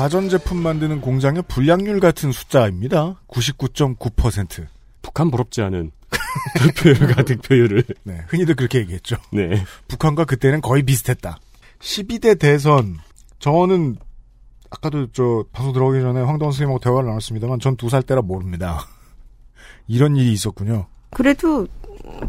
[0.00, 3.20] 가전제품 만드는 공장의 불량률 같은 숫자입니다.
[3.28, 4.66] 99.9%.
[5.02, 5.90] 북한 부럽지 않은
[6.56, 7.84] 득표율과 득표율을.
[8.04, 9.16] 네, 흔히들 그렇게 얘기했죠.
[9.30, 9.62] 네.
[9.88, 11.36] 북한과 그때는 거의 비슷했다.
[11.80, 12.96] 12대 대선,
[13.40, 13.98] 저는
[14.70, 18.86] 아까도 저 방송 들어오기 전에 황도원 선생님하고 대화를 나눴습니다만 전 두 살 때라 모릅니다.
[19.86, 20.86] 이런 일이 있었군요.
[21.10, 21.66] 그래도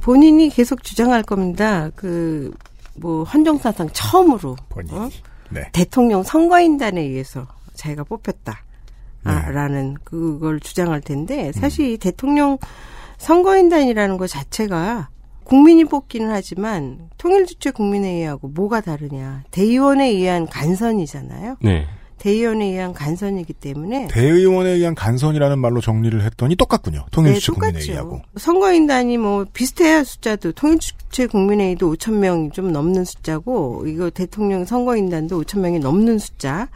[0.02, 1.90] 본인이 계속 주장할 겁니다.
[1.96, 2.52] 그
[2.96, 4.98] 뭐 헌정사상 처음으로 본인이.
[4.98, 5.10] 어?
[5.50, 5.70] 네.
[5.72, 7.48] 대통령 선거인단에 의해서
[7.82, 8.63] 자기가 뽑혔다.
[9.24, 9.32] 네.
[9.32, 12.58] 아, 라는 그걸 주장할 텐데 사실 이 대통령
[13.17, 15.10] 선거인단이라는 것 자체가
[15.44, 19.44] 국민이 뽑기는 하지만 통일주체 국민회의하고 뭐가 다르냐.
[19.52, 21.58] 대의원에 의한 간선이잖아요.
[21.62, 21.86] 네.
[22.17, 27.06] 대의원에 의한 간선이기 때문에 대의원에 의한 간선이라는 말로 정리를 했더니 똑같군요.
[27.10, 28.17] 통일주체 국민회의하고.
[28.17, 35.41] 네, 선거인단이 뭐 비슷해요 숫자도 통일주체 국민회의도 5천 명이 좀 넘는 숫자고 이거 대통령 선거인단도
[35.44, 36.70] 5천 명이 넘는 숫자.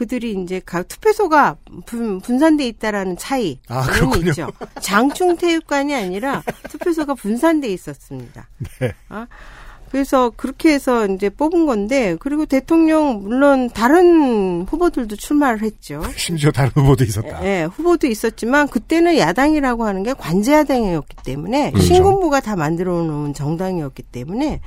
[0.00, 3.58] 그들이 이제 각 투표소가 분, 분산돼 있다라는 차이.
[3.68, 4.30] 아, 그런 그렇군요.
[4.30, 4.48] 있죠.
[4.80, 8.48] 장충 태육관이 아니라 투표소가 분산돼 있었습니다.
[8.80, 8.94] 네.
[9.10, 9.26] 아,
[9.90, 16.02] 그래서 그렇게 해서 이제 뽑은 건데 그리고 대통령 물론 다른 후보들도 출마를 했죠.
[16.16, 17.44] 심지어 다른 후보도 있었다.
[17.44, 21.86] 예, 후보도 있었지만 그때는 야당이라고 하는 게 관제야당이었기 때문에 그렇죠.
[21.86, 24.60] 신군부가 다 만들어 놓은 정당이었기 때문에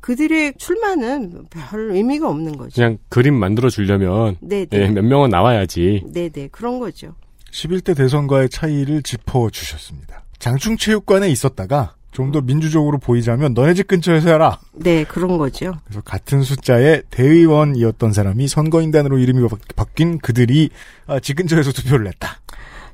[0.00, 2.74] 그들의 출마는 별 의미가 없는 거죠.
[2.74, 4.88] 그냥 그림 만들어 주려면 네, 예, 네.
[4.90, 6.04] 몇 명은 나와야지.
[6.12, 6.48] 네, 네.
[6.50, 7.14] 그런 거죠.
[7.52, 10.24] 11대 대선과의 차이를 짚어 주셨습니다.
[10.38, 14.58] 장충체육관에 있었다가 좀 더 민주적으로 보이자면 너네 집 근처에서 해라.
[14.72, 15.74] 네, 그런 거죠.
[15.84, 20.70] 그래서 같은 숫자의 대의원이었던 사람이 선거인단으로 이름이 바- 바뀐 그들이
[21.06, 22.40] 아, 집 근처에서 투표를 했다.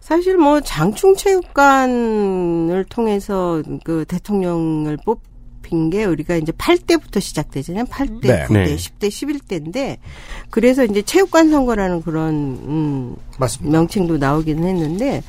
[0.00, 0.60] 사실 뭐
[1.66, 5.20] 장충체육관을 통해서 그 대통령을 뽑
[5.68, 7.85] 힌 게 우리가 이제 8대부터 시작되잖아요.
[7.85, 8.44] 8대, 네.
[8.46, 8.76] 9대, 네.
[8.76, 9.98] 10대, 11대인데
[10.50, 13.76] 그래서 이제 체육관 선거라는 그런 음 맞습니다.
[13.79, 15.22] 명칭도 나오기는 했는데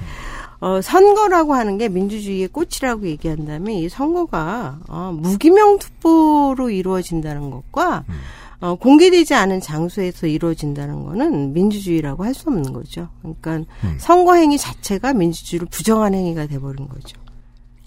[0.60, 8.16] 어 선거라고 하는 게 민주주의의 꽃이라고 얘기한다면 이 선거가 어 무기명 투표로 이루어진다는 것과 음.
[8.60, 13.08] 어, 공개되지 않은 장소에서 이루어진다는 거는 민주주의라고 할 수 없는 거죠.
[13.22, 13.98] 그러니까 음.
[14.00, 17.18] 선거 행위 자체가 민주주의를 부정한 행위가 돼버린 거죠.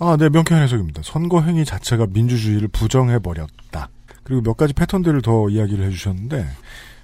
[0.00, 1.02] 아, 네, 명쾌한 해석입니다.
[1.04, 3.88] 선거 행위 자체가 민주주의를 부정해버렸다.
[4.22, 6.46] 그리고 몇 가지 패턴들을 더 이야기를 해주셨는데,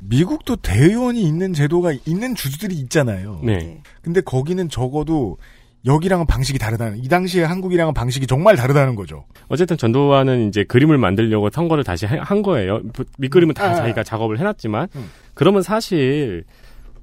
[0.03, 3.41] 미국도 대의원이 있는 제도가 있는 주들이 있잖아요.
[3.45, 3.83] 네.
[4.03, 5.37] 근데 거기는 적어도
[5.85, 9.25] 여기랑은 방식이 다르다는, 이 당시에 한국이랑은 방식이 정말 다르다는 거죠.
[9.49, 12.81] 어쨌든 전두환은 이제 그림을 만들려고 선거를 다시 해- 한 거예요.
[13.19, 13.75] 밑그림은 다 아.
[13.75, 15.11] 자기가 작업을 해놨지만 음.
[15.35, 16.45] 그러면 사실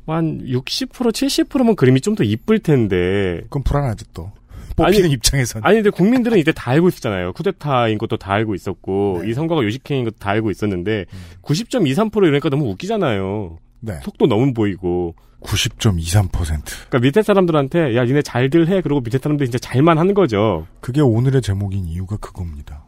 [0.05, 4.31] 한 60% 70%면 그림이 좀 더 이쁠 텐데 그건 불안하지 또.
[4.75, 5.65] 뽑히는 아니, 입장에서는.
[5.65, 7.33] 아니 근데 국민들은 이때 다 알고 있었잖아요.
[7.33, 9.29] 쿠데타인 것도 다 알고 있었고 네.
[9.29, 11.05] 이 선거가 요식행인 것도 다 알고 있었는데
[11.41, 13.57] 90.23% 이러니까 너무 웃기잖아요.
[13.81, 13.99] 네.
[14.03, 16.31] 속도 너무 보이고 90.23%.
[16.31, 20.65] 그러니까 밑에 사람들한테 야 니네 잘들 해 그러고 밑에 사람들이 진짜 잘만 하는 거죠.
[20.79, 22.85] 그게 오늘의 제목인 이유가 그겁니다.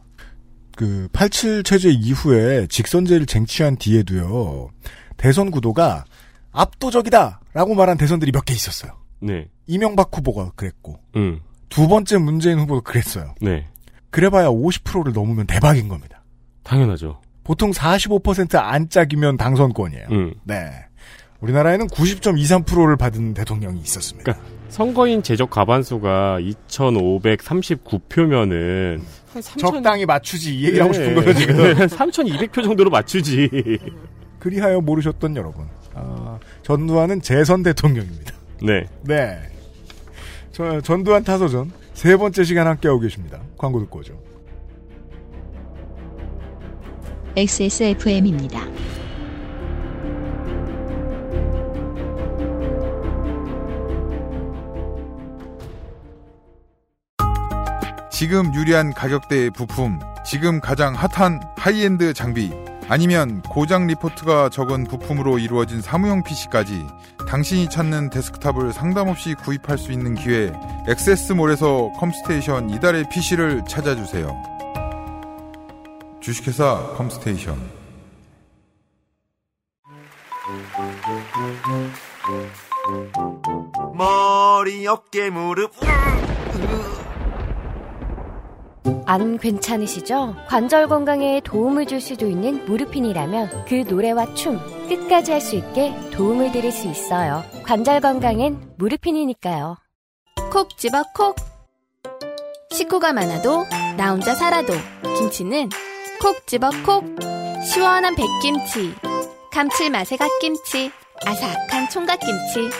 [0.76, 4.68] 그, 87 체제 이후에 직선제를 쟁취한 뒤에도요,
[5.16, 6.04] 대선 구도가
[6.52, 7.40] 압도적이다!
[7.54, 8.92] 라고 말한 대선들이 몇 개 있었어요.
[9.20, 13.34] 네, 이명박 후보가 그랬고, 음, 두 번째 문재인 후보도 그랬어요.
[13.40, 13.66] 네,
[14.10, 16.22] 그래봐야 50%를 넘으면 대박인 겁니다.
[16.62, 17.20] 당연하죠.
[17.44, 20.06] 보통 45% 안짝이면 당선권이에요.
[20.10, 20.34] 음.
[20.44, 20.70] 네.
[21.40, 24.32] 우리나라에는 90.23%를 받은 대통령이 있었습니다.
[24.32, 29.00] 그러니까 선거인 제적 과반수가 2,539표면은
[29.58, 30.98] 적당히 맞추지 이 얘기를 하고 네.
[30.98, 31.56] 싶은 거예요 지금.
[31.86, 33.78] 3,200표 정도로 맞추지.
[34.38, 38.34] 그리하여 모르셨던 여러분, 아, 전두환은 재선 대통령입니다.
[38.62, 38.86] 네.
[39.02, 39.38] 네.
[40.56, 43.38] 저, 전두환 타서전 세 번째 시간 함께하고 계십니다.
[43.58, 44.18] 광고 듣고 오죠.
[47.36, 48.62] XSFM입니다.
[58.10, 62.50] 지금 유리한 가격대의 부품, 지금 가장 hot한 high-end 장비,
[62.88, 66.82] 아니면 고장 리포트가 적은 부품으로 이루어진 사무용 PC까지
[67.26, 70.52] 당신이 찾는 데스크탑을 상담 없이 구입할 수 있는 기회,
[70.88, 74.56] 엑세스몰에서 컴스테이션 이달의 PC를 찾아주세요.
[76.20, 77.56] 주식회사 컴스테이션.
[83.94, 85.72] 머리, 어깨, 무릎.
[89.06, 90.34] 안 괜찮으시죠?
[90.48, 96.52] 관절 건강에 도움을 줄 수도 있는 무르핀이라면 그 노래와 춤 끝까지 할 수 있게 도움을
[96.52, 97.44] 드릴 수 있어요.
[97.64, 99.76] 관절 건강엔 무르핀이니까요.
[100.52, 101.36] 콕 집어 콕.
[102.70, 103.64] 식구가 많아도
[103.96, 104.72] 나 혼자 살아도
[105.18, 105.68] 김치는
[106.20, 107.04] 콕 집어 콕.
[107.64, 108.94] 시원한 백김치,
[109.52, 110.90] 감칠맛의 갓김치,
[111.24, 112.70] 아삭한 총각김치.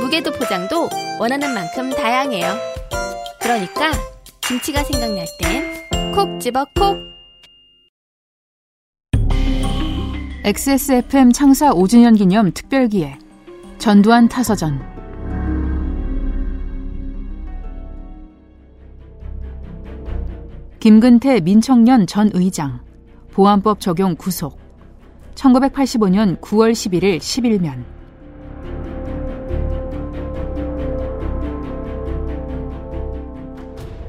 [0.00, 0.88] 무게도 포장도
[1.18, 2.54] 원하는 만큼 다양해요.
[3.40, 3.92] 그러니까
[4.48, 6.96] 김치가 생각날 땐 콕 집어 콕.
[10.44, 13.18] XSFM 창사 5주년 기념 특별기획
[13.78, 14.80] 전두환 타서전.
[20.78, 22.78] 김근태 민청년 전 의장
[23.32, 24.60] 보안법 적용 구속.
[25.34, 27.95] 1985년 9월 11일 11면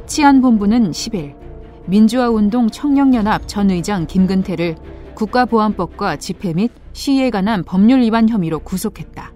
[0.08, 1.36] 치안본부는 10일
[1.86, 4.76] 민주화운동 청년연합 전 의장 김근태를
[5.14, 9.34] 국가보안법과 집회 및 시위에 관한 법률 위반 혐의로 구속했다.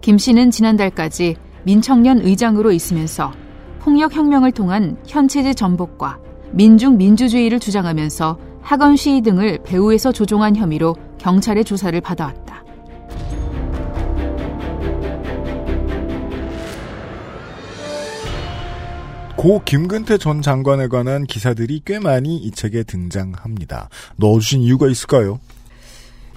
[0.00, 3.32] 김 씨는 지난달까지 민청년 의장으로 있으면서
[3.80, 6.18] 폭력혁명을 통한 현체제 전복과
[6.52, 12.65] 민중 민주주의를 주장하면서 학원 시위 등을 배후에서 조종한 혐의로 경찰의 조사를 받아왔다.
[19.36, 23.90] 고 김근태 전 장관에 관한 기사들이 꽤 많이 이 책에 등장합니다.
[24.16, 25.40] 넣어주신 이유가 있을까요?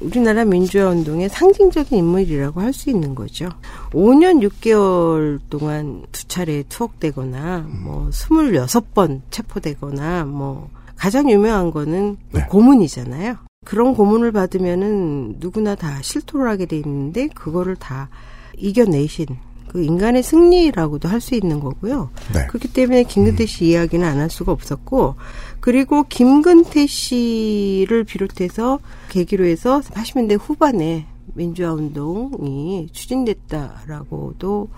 [0.01, 3.49] 우리나라 민주화 운동의 상징적인 인물이라고 할 수 있는 거죠.
[3.91, 12.41] 5년 6개월 동안 두 차례 투옥되거나 뭐 26번 체포되거나 뭐 가장 유명한 거는 네.
[12.49, 13.37] 고문이잖아요.
[13.65, 18.09] 그런 고문을 받으면은 누구나 다 실토를 하게 돼 있는데 그거를 다
[18.57, 19.25] 이겨내신
[19.69, 22.09] 그 인간의 승리라고도 할 수 있는 거고요.
[22.33, 22.45] 네.
[22.47, 25.15] 그렇기 때문에 김근태 씨 이야기는 안 할 수가 없었고
[25.59, 28.79] 그리고 김근태 씨를 비롯해서
[29.09, 31.05] 계기로 해서 80년대 후반에
[31.35, 34.69] 민주화 운동이 추진됐다라고도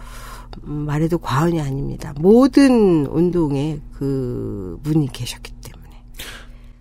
[0.66, 2.14] 음, 말해도 과언이 아닙니다.
[2.20, 6.04] 모든 운동에 그 분이 계셨기 때문에.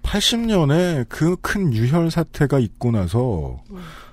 [0.02, 3.62] 80년에 그 큰 유혈 사태가 있고 나서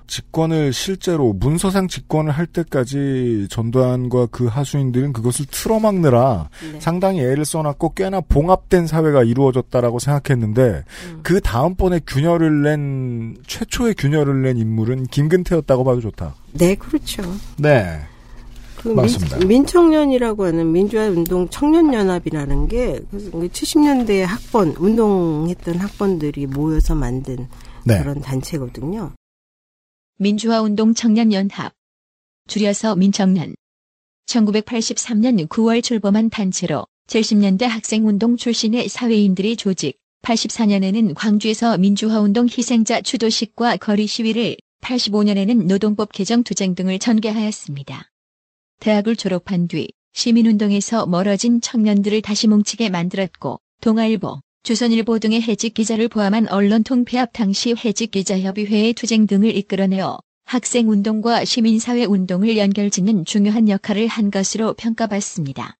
[0.08, 6.80] 집권을 실제로 문서상 집권을 할 때까지 전두환과 그 하수인들은 그것을 틀어막느라 네.
[6.80, 11.20] 상당히 애를 써놨고 꽤나 봉합된 사회가 이루어졌다라고 생각했는데 음.
[11.22, 16.34] 그 다음번에 균열을 낸 최초의 균열을 낸 인물은 김근태였다고 봐도 좋다.
[16.54, 17.22] 네, 그렇죠.
[17.58, 18.00] 네.
[18.76, 19.38] 그 맞습니다.
[19.38, 27.48] 민, 민청년이라고 하는 민주화운동 청년연합이라는 게 70년대 학번 운동했던 학번들이 모여서 만든
[27.84, 27.98] 네.
[27.98, 29.12] 그런 단체거든요.
[30.20, 31.72] 민주화운동 청년연합.
[32.48, 33.54] 줄여서 민청년.
[34.26, 44.08] 1983년 9월 출범한 단체로 70년대 학생운동 출신의 사회인들이 조직, 84년에는 광주에서 민주화운동 희생자 추도식과 거리
[44.08, 48.10] 시위를, 85년에는 노동법 개정 투쟁 등을 전개하였습니다.
[48.80, 56.48] 대학을 졸업한 뒤 시민운동에서 멀어진 청년들을 다시 뭉치게 만들었고, 동아일보, 조선일보 등의 해직 기자를 포함한
[56.48, 64.74] 언론 통폐합 당시 해직 기자협의회의 투쟁 등을 이끌어내어 학생운동과 시민사회운동을 연결짓는 중요한 역할을 한 것으로
[64.74, 65.76] 평가받습니다.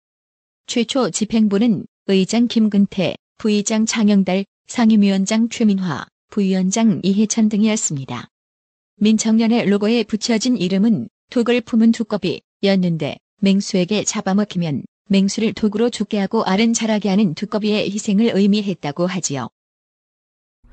[0.67, 8.29] 최초 집행부는 의장 김근태, 부의장 장영달, 상임위원장 최민화, 부위원장 이해찬 등이었습니다.
[8.97, 16.73] 민청년의 로고에 붙여진 이름은 독을 품은 두꺼비 였는데 맹수에게 잡아먹히면 맹수를 독으로 죽게 하고 알은
[16.73, 19.49] 자라게 하는 두꺼비의 희생을 의미했다고 하지요.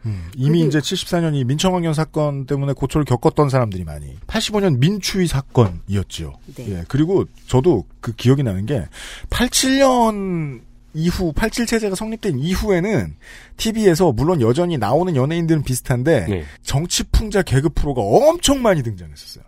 [0.06, 6.34] 음, 이미 이제 74년이 민청학년 사건 때문에 고초를 겪었던 사람들이 많이 85년 민추위 사건이었지요.
[6.56, 6.70] 네.
[6.70, 8.86] 예, 그리고 저도 그 기억이 나는 게
[9.32, 10.62] 87년
[10.94, 13.16] 이후 87 체제가 성립된 이후에는
[13.58, 16.44] TV에서 물론 여전히 나오는 연예인들은 비슷한데 네.
[16.64, 19.44] 정치 풍자 개그 프로가 엄청 많이 등장했었어요.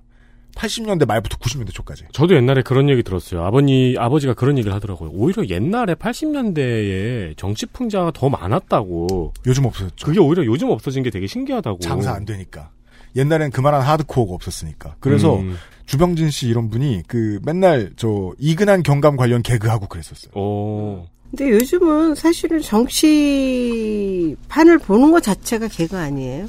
[0.58, 2.06] 80년대 말부터 90년대 초까지.
[2.12, 3.43] 저도 옛날에 그런 얘기 들었어요.
[3.43, 5.12] 아버님, 아버지가 그런 얘기를 하더라고요.
[5.13, 9.34] 오히려 옛날에 80년대에 정치 풍자가 더 많았다고.
[9.46, 10.06] 요즘 없어졌죠.
[10.06, 11.80] 그게 오히려 요즘 없어진 게 되게 신기하다고.
[11.80, 12.72] 장사 안 되니까.
[13.15, 14.96] 옛날엔 그만한 하드코어가 없었으니까.
[15.00, 20.32] 그래서 음, 주병진 씨 이런 분이 그 맨날 저 이근한 경감 관련 개그하고 그랬었어요.
[20.36, 26.48] 어, 근데 요즘은 사실은 정치판을 보는 것 자체가 개가 아니에요.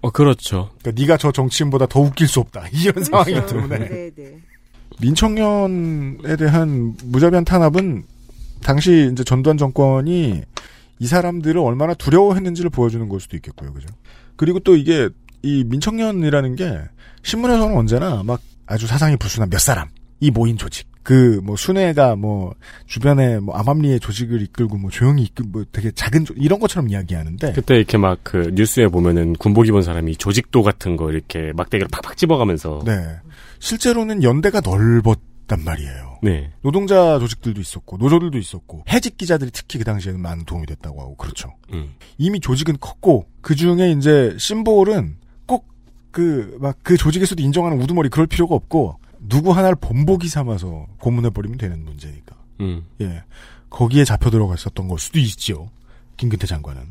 [0.00, 0.70] 어, 그렇죠.
[0.80, 2.66] 그러니까 네가 저 정치인보다 더 웃길 수 없다.
[2.72, 4.38] 이런 상황이기 때문에 네, 네.
[5.00, 8.04] 민청년에 대한 무자비한 탄압은
[8.62, 10.42] 당시 이제 전두환 정권이
[11.00, 13.88] 이 사람들을 얼마나 두려워했는지를 보여주는 걸 수도 있겠고요, 그죠?
[14.36, 15.08] 그리고 또 이게
[15.42, 16.80] 이 민청년이라는 게
[17.22, 19.88] 신문에서는 언제나 막 아주 사상이 불순한 몇 사람
[20.20, 20.88] 이 모인 조직.
[21.08, 22.54] 그 뭐 순회가 뭐
[22.86, 27.52] 주변에 뭐 암암리의 조직을 이끌고 뭐 조용히 이끌 뭐 되게 작은 조, 이런 것처럼 이야기하는데
[27.52, 32.16] 그때 이렇게 막 그 뉴스에 보면은 군복 입은 사람이 조직도 같은 거 이렇게 막대기를 팍팍
[32.18, 32.82] 집어가면서.
[32.84, 32.92] 네
[33.60, 36.18] 실제로는 연대가 넓었단 말이에요.
[36.22, 36.50] 네.
[36.62, 41.54] 노동자 조직들도 있었고 노조들도 있었고 해직 기자들이 특히 그 당시에는 많은 도움이 됐다고 하고 그렇죠.
[41.72, 41.94] 음.
[42.18, 45.16] 이미 조직은 컸고 그 중에 이제 심볼은
[45.46, 45.66] 꼭
[46.10, 51.84] 그 막그 조직에서도 인정하는 우두머리 그럴 필요가 없고 누구 하나를 본보기 삼아서 고문해 버리면 되는
[51.84, 52.36] 문제니까.
[52.60, 52.84] 음.
[53.00, 53.22] 예.
[53.70, 55.68] 거기에 잡혀 들어갔었던 걸 수도 있지요.
[56.16, 56.82] 김근태 장관은.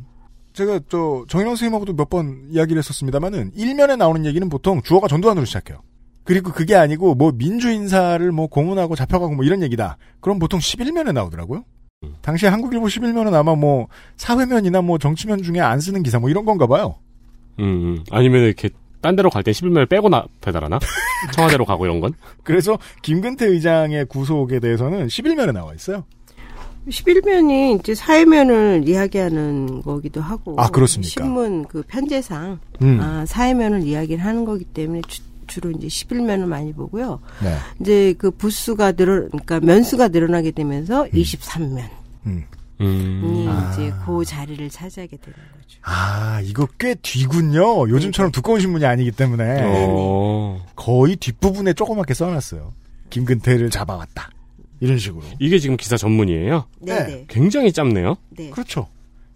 [0.53, 5.81] 제가 저 정인원 선생님하고도 몇 번 이야기를 했었습니다만은 일면에 나오는 얘기는 보통 주어가 전두환으로 시작해요.
[6.23, 9.97] 그리고 그게 아니고 뭐 민주 인사를 뭐 고문하고 잡혀가고 뭐 이런 얘기다.
[10.19, 11.63] 그럼 보통 11면에 나오더라고요.
[12.21, 13.87] 당시에 한국일보 11면은 아마 뭐
[14.17, 16.95] 사회면이나 뭐 정치면 중에 안 쓰는 기사 뭐 이런 건가 봐요.
[17.59, 18.03] 음, 음.
[18.11, 18.69] 아니면 이렇게
[19.01, 20.79] 딴 데로 갈 때 11면을 빼고 나, 배달하나?
[21.33, 22.13] 청와대로 가고 이런 건?
[22.43, 26.04] 그래서 김근태 의장의 구속에 대해서는 11면에 나와 있어요.
[26.89, 30.56] 11면이 이제 사회면을 이야기하는 거기도 하고.
[30.58, 31.10] 아, 그렇습니까?
[31.10, 33.00] 신문 그 편제상, 음.
[33.02, 37.19] 아, 사회면을 이야기를 하는 거기 때문에 주, 주로 이제 11면을 많이 보고요.
[37.43, 37.56] 네.
[37.81, 41.89] 이제 그 부수가 늘어, 그러니까 면수가 늘어나게 되면서 23면이
[42.25, 42.45] 음.
[42.79, 43.69] 음.
[43.73, 45.79] 이제 그 자리를 차지하게 되는 거 죠.
[45.83, 47.89] 아, 이거 꽤 뒤군요.
[47.89, 49.61] 요즘처럼 두꺼운 신문이 아니기 때문에.
[49.63, 50.65] 어.
[50.75, 52.73] 거의 뒷부분에 조그맣게 써놨어요.
[53.09, 54.29] 김근태를 잡아왔다.
[54.79, 55.23] 이런 식으로.
[55.39, 56.65] 이게 지금 기사 전문이에요?
[56.81, 57.05] 네, 네.
[57.07, 57.25] 네.
[57.27, 58.15] 굉장히 짧네요.
[58.37, 58.49] 네.
[58.49, 58.87] 그렇죠.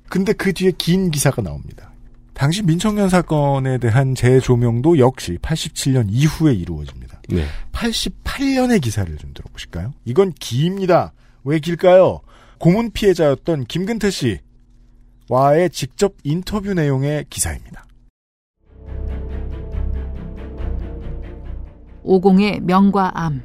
[0.09, 1.91] 근데 그 뒤에 긴 기사가 나옵니다.
[2.33, 7.21] 당시 민청년 사건에 대한 재조명도 역시 87년 이후에 이루어집니다.
[7.29, 7.45] 네.
[7.71, 9.93] 88년의 기사를 좀 들어보실까요?
[10.05, 11.13] 이건 깁니다.
[11.43, 12.21] 왜 길까요?
[12.57, 14.39] 고문 피해자였던 김근태 씨
[15.31, 17.85] 와의 직접 인터뷰 내용의 기사입니다.
[22.03, 23.41] 오공의 명과 암,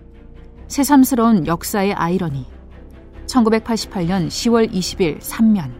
[0.66, 2.44] 새삼스러운 역사의 아이러니.
[3.26, 5.70] 1988년 10월 20일 3면.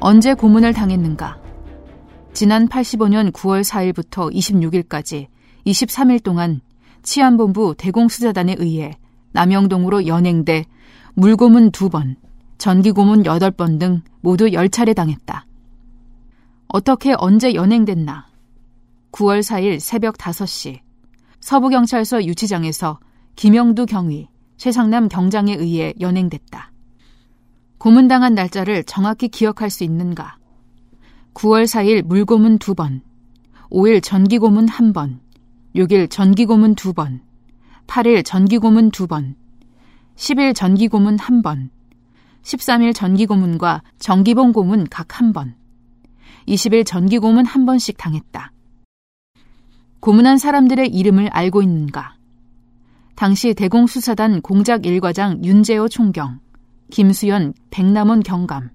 [0.00, 1.38] 언제 고문을 당했는가?
[2.32, 5.26] 지난 85년 9월 4일부터 26일까지
[5.66, 6.62] 23일 동안
[7.06, 8.98] 치안본부 대공수사단에 의해
[9.30, 10.66] 남영동으로 연행돼
[11.14, 12.16] 물고문 2번,
[12.58, 15.46] 전기고문 8번 등 모두 10차례 당했다.
[16.66, 18.26] 어떻게 언제 연행됐나?
[19.12, 20.80] 9월 4일 새벽 5시
[21.38, 22.98] 서부경찰서 유치장에서
[23.36, 26.72] 김영두 경위, 최상남 경장에 의해 연행됐다.
[27.78, 30.38] 고문당한 날짜를 정확히 기억할 수 있는가?
[31.34, 33.02] 9월 4일 물고문 2번,
[33.70, 35.20] 5일 전기고문 1번,
[35.76, 37.20] 6일 전기고문 2번,
[37.86, 39.34] 8일 전기고문 2번,
[40.16, 41.68] 10일 전기고문 1번,
[42.42, 45.52] 13일 전기고문과 정기봉 고문 각 1번,
[46.48, 48.52] 20일 전기고문 1번씩 당했다.
[50.00, 52.16] 고문한 사람들의 이름을 알고 있는가?
[53.14, 56.40] 당시 대공수사단 공작 1과장 윤재호 총경,
[56.90, 58.70] 김수연 백남원 경감,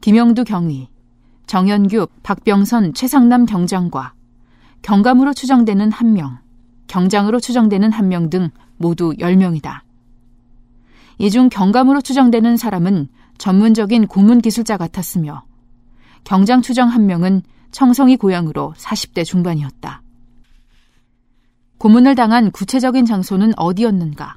[0.00, 0.88] 김영두 경위,
[1.46, 4.14] 정현규 박병선 최상남 경장과
[4.82, 6.38] 경감으로 추정되는 1명,
[6.88, 9.80] 경장으로 추정되는 1명 등 모두 10명이다.
[11.18, 13.08] 이 중 경감으로 추정되는 사람은
[13.38, 15.44] 전문적인 고문 기술자 같았으며
[16.24, 20.02] 경장 추정 1명은 청성이 고향으로 40대 중반이었다.
[21.78, 24.36] 고문을 당한 구체적인 장소는 어디였는가?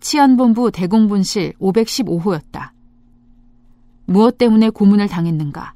[0.00, 2.70] 치안본부 대공분실 515호였다.
[4.06, 5.74] 무엇 때문에 고문을 당했는가?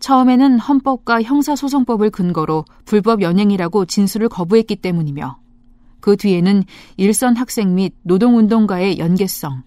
[0.00, 5.38] 처음에는 헌법과 형사소송법을 근거로 불법 연행이라고 진술을 거부했기 때문이며
[6.00, 6.62] 그 뒤에는
[6.96, 9.62] 일선 학생 및 노동운동가의 연계성,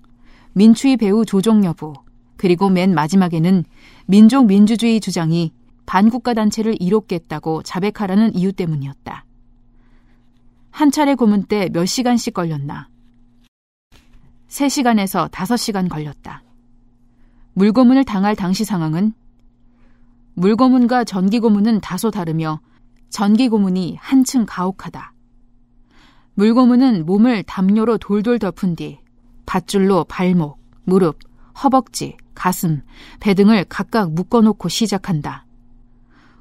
[0.54, 1.94] 민추의 배후 조종 여부,
[2.38, 3.66] 그리고 맨 마지막에는
[4.06, 5.52] 민족 민주주의 주장이
[5.86, 9.26] 반국가 단체를 이롭겠다고 자백하라는 이유 때문이었다.
[10.72, 12.88] 한 차례 고문 때 몇 시간씩 걸렸나?
[14.48, 16.44] 3시간에서 5시간 걸렸다.
[17.54, 19.14] 물고문을 당할 당시 상황은
[20.40, 22.62] 물고문과 전기고문은 다소 다르며
[23.10, 25.14] 전기고문이 한층 가혹하다.
[26.36, 29.00] 물고문은 몸을 담요로 돌돌 덮은 뒤
[29.46, 31.20] 밧줄로 발목, 무릎,
[31.62, 32.82] 허벅지, 가슴,
[33.20, 35.46] 배 등을 각각 묶어놓고 시작한다.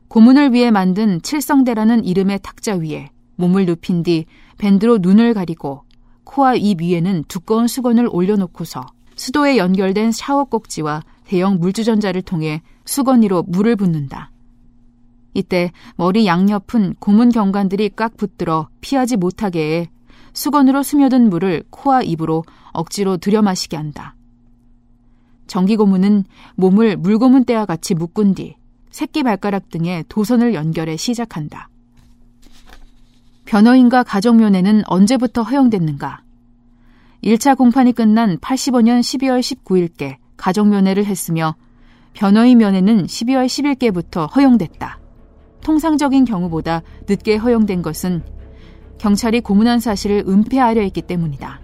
[0.07, 4.26] 고문을 위해 만든 칠성대라는 이름의 탁자 위에 몸을 눕힌 뒤
[4.59, 5.82] 밴드로 눈을 가리고
[6.22, 8.86] 코와 입 위에는 두꺼운 수건을 올려놓고서
[9.16, 14.30] 수도에 연결된 샤워 꼭지와 대형 물주전자를 통해 수건 위로 물을 붓는다.
[15.34, 19.91] 이때 머리 양옆은 고문 경관들이 꽉 붙들어 피하지 못하게 해
[20.32, 24.14] 수건으로 스며든 물을 코와 입으로 억지로 들여 마시게 한다.
[25.49, 26.24] 전기고문은
[26.57, 28.57] 몸을 물고문대와 같이 묶은 뒤
[28.91, 31.68] 새끼 발가락 등에 도선을 연결해 시작한다.
[33.45, 36.22] 변호인과 가족면회는 언제부터 허용됐는가?
[37.22, 41.55] 1차 공판이 끝난 85년 12월 19일께 가족면회를 했으며
[42.19, 44.99] 변호인 면회는 12월 10일께부터 허용됐다.
[45.62, 48.25] 통상적인 경우보다 늦게 허용된 것은
[48.99, 51.61] 경찰이 고문한 사실을 은폐하려 했기 때문이다.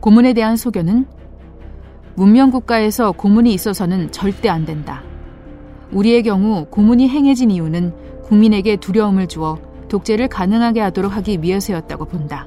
[0.00, 1.06] 고문에 대한 소견은
[2.16, 5.02] 문명국가에서 고문이 있어서는 절대 안 된다.
[5.90, 9.58] 우리의 경우 고문이 행해진 이유는 국민에게 두려움을 주어
[9.88, 12.46] 독재를 가능하게 하도록 하기 위해서였다고 본다.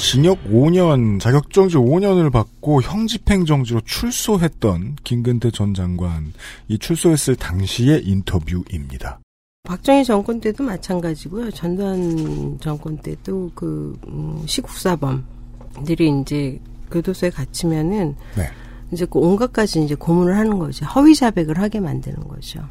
[0.00, 6.32] 징역 5년, 자격정지 5년을 받고 형집행정지로 출소했던 김근태 전 장관,
[6.68, 9.20] 이 출소했을 당시의 인터뷰입니다.
[9.62, 11.50] 박정희 정권 때도 마찬가지고요.
[11.50, 16.58] 전두환 정권 때도 그 음, 시국사범들이 이제
[16.90, 18.48] 교도소에 갇히면은 네.
[18.90, 20.86] 이제 그 온갖 가지 이제 고문을 하는 거죠.
[20.86, 22.64] 허위 자백을 하게 만드는 거죠.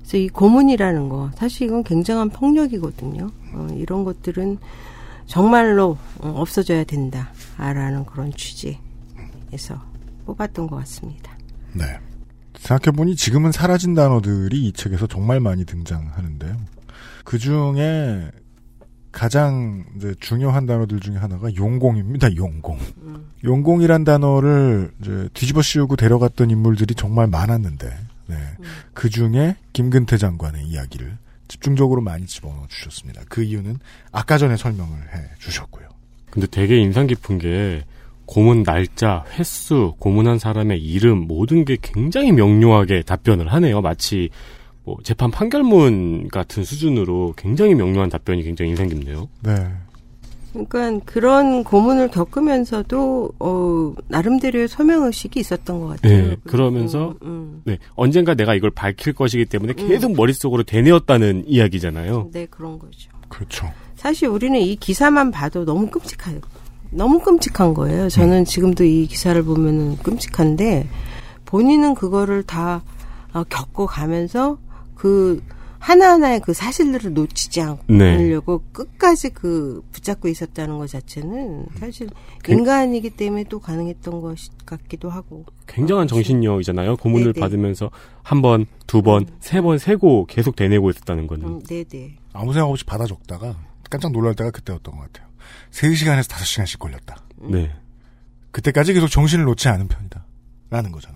[0.00, 3.30] 그래서 이 고문이라는 거 사실 이건 굉장한 폭력이거든요.
[3.54, 4.58] 어, 이런 것들은
[5.26, 9.82] 정말로 어, 없어져야 된다라는 그런 취지에서
[10.24, 11.36] 뽑았던 것 같습니다.
[11.72, 11.84] 네.
[12.58, 16.56] 생각해보니 지금은 사라진 단어들이 이 책에서 정말 많이 등장하는데요.
[17.24, 18.30] 그 중에
[19.12, 22.36] 가장 이제 중요한 단어들 중에 하나가 용공입니다.
[22.36, 22.78] 용공.
[22.98, 23.30] 음.
[23.44, 27.88] 용공이란 단어를 이제 뒤집어 씌우고 데려갔던 인물들이 정말 많았는데,
[28.26, 28.36] 네.
[28.36, 28.64] 음.
[28.92, 31.16] 그 중에 김근태 장관의 이야기를
[31.48, 33.22] 집중적으로 많이 집어넣어 주셨습니다.
[33.28, 33.78] 그 이유는
[34.12, 35.88] 아까 전에 설명을 해 주셨고요.
[36.30, 37.84] 근데 되게 인상 깊은 게
[38.26, 43.80] 고문 날짜, 횟수, 고문한 사람의 이름 모든 게 굉장히 명료하게 답변을 하네요.
[43.80, 44.30] 마치
[44.84, 49.28] 뭐 재판 판결문 같은 수준으로 굉장히 명료한 답변이 굉장히 인상 깊네요.
[49.42, 49.72] 네.
[50.64, 56.28] 그러니까 그런 고문을 겪으면서도 어 나름대로의 소명 의식이 있었던 것 같아요.
[56.28, 57.62] 네, 그러면서 음, 음.
[57.64, 62.30] 네, 언젠가 내가 이걸 밝힐 것이기 때문에 계속 머릿속으로 되뇌었다는 이야기잖아요.
[62.32, 63.10] 네 그런 거죠.
[63.28, 63.70] 그렇죠.
[63.96, 66.40] 사실 우리는 이 기사만 봐도 너무 끔찍해요.
[66.90, 68.08] 너무 끔찍한 거예요.
[68.08, 70.88] 저는 지금도 이 기사를 보면은 끔찍한데
[71.44, 72.82] 본인은 그거를 다
[73.32, 74.58] 어, 겪어가면서
[74.94, 75.42] 그
[75.86, 78.14] 하나하나의 그 사실들을 놓치지 네.
[78.14, 82.08] 않으려고 끝까지 그 붙잡고 있었다는 것 자체는 사실
[82.42, 85.44] 그- 인간이기 때문에 또 가능했던 것 같기도 하고.
[85.68, 86.96] 굉장한 정신력이잖아요.
[86.96, 87.40] 고문을 네네.
[87.40, 87.92] 받으면서
[88.24, 91.46] 한 번, 두 번, 세번 세고 계속 되뇌고 있었다는 거는.
[91.46, 92.16] 음, 네네.
[92.32, 93.54] 아무 생각 없이 받아 적다가
[93.88, 95.28] 깜짝 놀랄 때가 그때였던 것 같아요.
[95.70, 97.22] 3시간에서 5시간씩 걸렸다.
[97.48, 97.70] 네.
[98.50, 100.24] 그때까지 계속 정신을 놓지 않은 편이다.
[100.68, 101.15] 라는 거잖아요.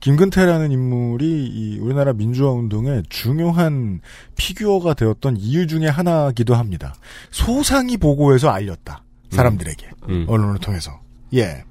[0.00, 4.00] 김근태라는 인물이 이 우리나라 민주화 운동의 중요한
[4.36, 6.94] 피규어가 되었던 이유 중에 하나기도 합니다.
[7.30, 9.02] 소상히 보고해서 알렸다.
[9.30, 9.90] 사람들에게.
[10.08, 10.26] 음.
[10.28, 11.00] 언론을 통해서.
[11.34, 11.64] 예.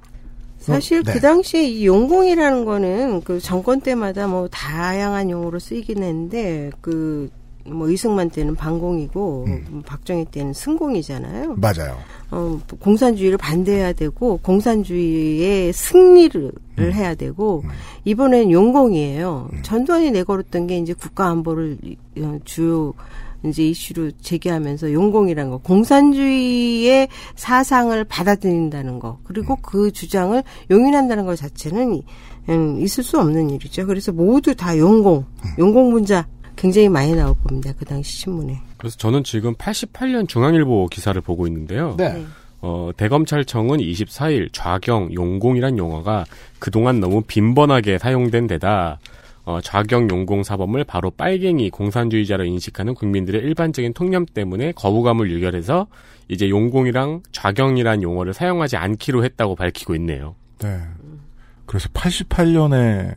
[0.58, 1.12] 사실 네.
[1.14, 7.30] 그 당시에 이 용공이라는 거는 그 정권 때마다 뭐 다양한 용어로 쓰이긴 했는데 그
[7.64, 9.82] 뭐 이승만 때는 반공이고 음.
[9.84, 11.56] 박정희 때는 승공이잖아요.
[11.56, 11.98] 맞아요.
[12.30, 16.92] 어, 공산주의를 반대해야 되고 공산주의의 승리를 음.
[16.92, 17.62] 해야 되고
[18.04, 19.50] 이번엔 용공이에요.
[19.62, 21.78] 전두환이 내걸었던 게 이제 국가 안보를
[22.20, 22.94] 어, 주요
[23.44, 29.62] 이제 이슈로 제기하면서 용공이라는 거, 공산주의의 사상을 받아들인다는 거, 그리고 음.
[29.62, 32.02] 그 주장을 용인한다는 것 자체는
[32.48, 33.86] 음, 있을 수 없는 일이죠.
[33.86, 35.50] 그래서 모두 다 용공, 음.
[35.58, 36.26] 용공 문자
[36.58, 37.72] 굉장히 많이 나올 겁니다.
[37.78, 38.60] 그 당시 신문에.
[38.76, 41.94] 그래서 저는 지금 88년 중앙일보 기사를 보고 있는데요.
[41.96, 42.24] 네.
[42.60, 46.24] 어, 대검찰청은 24일 좌경, 용공이란 용어가
[46.58, 48.98] 그동안 너무 빈번하게 사용된 데다
[49.44, 55.86] 어, 좌경, 용공 사범을 바로 빨갱이, 공산주의자로 인식하는 국민들의 일반적인 통념 때문에 거부감을 유결해서
[56.28, 60.34] 이제 용공이랑 좌경이란 용어를 사용하지 않기로 했다고 밝히고 있네요.
[60.58, 60.80] 네.
[61.64, 63.14] 그래서 88년에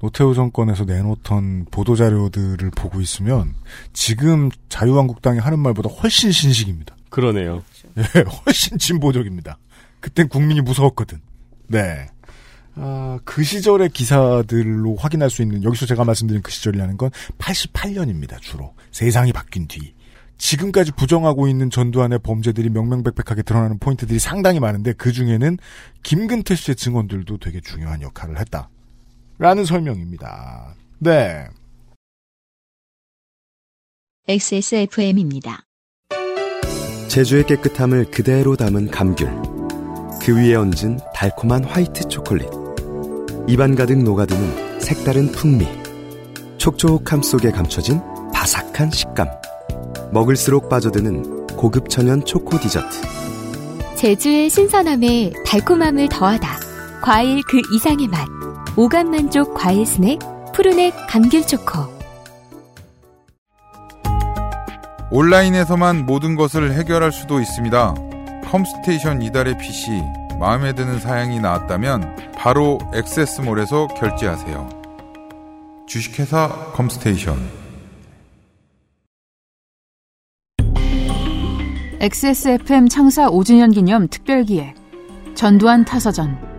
[0.00, 3.54] 노태우 정권에서 내놓던 보도자료들을 보고 있으면
[3.92, 6.94] 지금 자유한국당이 하는 말보다 훨씬 신식입니다.
[7.10, 7.62] 그러네요.
[7.98, 9.58] 예, 훨씬 진보적입니다.
[10.00, 11.20] 그땐 국민이 무서웠거든.
[11.68, 12.08] 네.
[12.76, 18.74] 아, 그 시절의 기사들로 확인할 수 있는, 여기서 제가 말씀드린 그 시절이라는 건 88년입니다, 주로.
[18.90, 19.94] 세상이 바뀐 뒤.
[20.38, 25.58] 지금까지 부정하고 있는 전두환의 범죄들이 명명백백하게 드러나는 포인트들이 상당히 많은데, 그 중에는
[26.02, 28.68] 김근태 씨의 증언들도 되게 중요한 역할을 했다.
[29.38, 30.74] 라는 설명입니다.
[30.98, 31.48] 네.
[34.28, 35.64] XSFM입니다.
[37.08, 39.28] 제주의 깨끗함을 그대로 담은 감귤.
[40.22, 42.48] 그 위에 얹은 달콤한 화이트 초콜릿.
[43.46, 45.66] 입안 가득 녹아드는 색다른 풍미.
[46.56, 48.00] 촉촉함 속에 감춰진
[48.32, 49.28] 바삭한 식감.
[50.12, 53.02] 먹을수록 빠져드는 고급 천연 초코 디저트.
[53.96, 57.00] 제주의 신선함에 달콤함을 더하다.
[57.02, 58.33] 과일 그 이상의 맛.
[58.76, 60.18] 오감 만족 과일 스낵
[60.52, 61.84] 푸르넥 감귤 초코.
[65.12, 67.94] 온라인에서만 모든 것을 해결할 수도 있습니다.
[68.50, 70.02] 컴스테이션 이달의 PC
[70.40, 74.68] 마음에 드는 사양이 나왔다면 바로 액세스몰에서 결제하세요.
[75.86, 77.36] 주식회사 컴스테이션
[82.00, 84.74] XSFM 창사 5주년 기념 특별기획
[85.36, 86.53] 전두환 타서전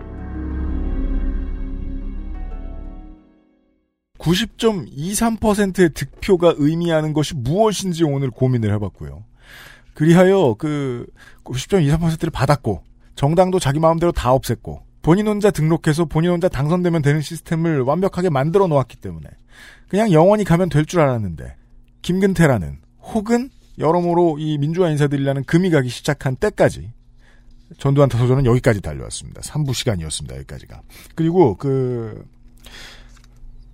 [4.18, 9.24] 90.23%의 득표가 의미하는 것이 무엇인지 오늘 고민을 해봤고요.
[9.94, 11.06] 그리하여 그
[11.44, 12.82] 90.23%를 받았고
[13.14, 18.66] 정당도 자기 마음대로 다 없앴고 본인 혼자 등록해서 본인 혼자 당선되면 되는 시스템을 완벽하게 만들어
[18.66, 19.28] 놓았기 때문에
[19.88, 21.54] 그냥 영원히 가면 될 줄 알았는데
[22.02, 26.92] 김근태라는 혹은 여러모로 이 민주화 인사들이라는 금이 가기 시작한 때까지
[27.78, 29.40] 전두환 타소전은 여기까지 달려왔습니다.
[29.42, 30.36] 3부 시간이었습니다.
[30.36, 30.82] 여기까지가.
[31.14, 32.24] 그리고 그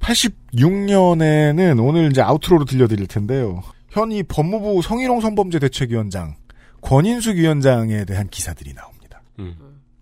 [0.03, 3.63] 86년에는 오늘 이제 아우트로로 들려드릴 텐데요.
[3.91, 6.35] 현이 법무부 성희롱 성범죄 대책위원장
[6.81, 9.23] 권인숙 위원장에 대한 기사들이 나옵니다.
[9.39, 9.57] 음.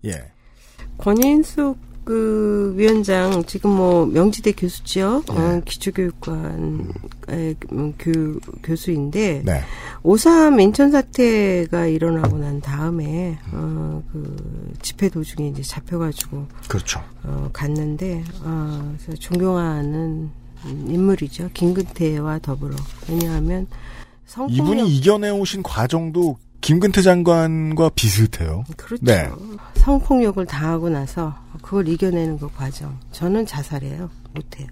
[0.05, 0.31] 예.
[0.97, 5.23] 권인숙 그 위원장 지금 뭐 명지대 교수죠.
[5.27, 5.33] 네.
[5.33, 6.93] 어, 기초교육관
[7.27, 9.61] 의 음, 교, 교수인데 네.
[10.03, 17.01] 오삼 인천 사태가 일어나고 난 다음에 어, 그 집회 도중에 이제 잡혀가지고 그렇죠.
[17.23, 20.31] 어, 갔는데 어, 존경하는
[20.65, 21.49] 인물이죠.
[21.53, 22.75] 김근태와 더불어
[23.09, 23.67] 왜냐하면
[24.25, 28.63] 성폭력 이분이 이겨내 오신 과정도 김근태 장관과 비슷해요.
[28.77, 29.03] 그렇죠.
[29.03, 29.29] 네.
[29.75, 32.97] 성폭력을 당하고 나서 그걸 이겨내는 그 과정.
[33.11, 34.09] 저는 자살해요.
[34.33, 34.67] 못해요.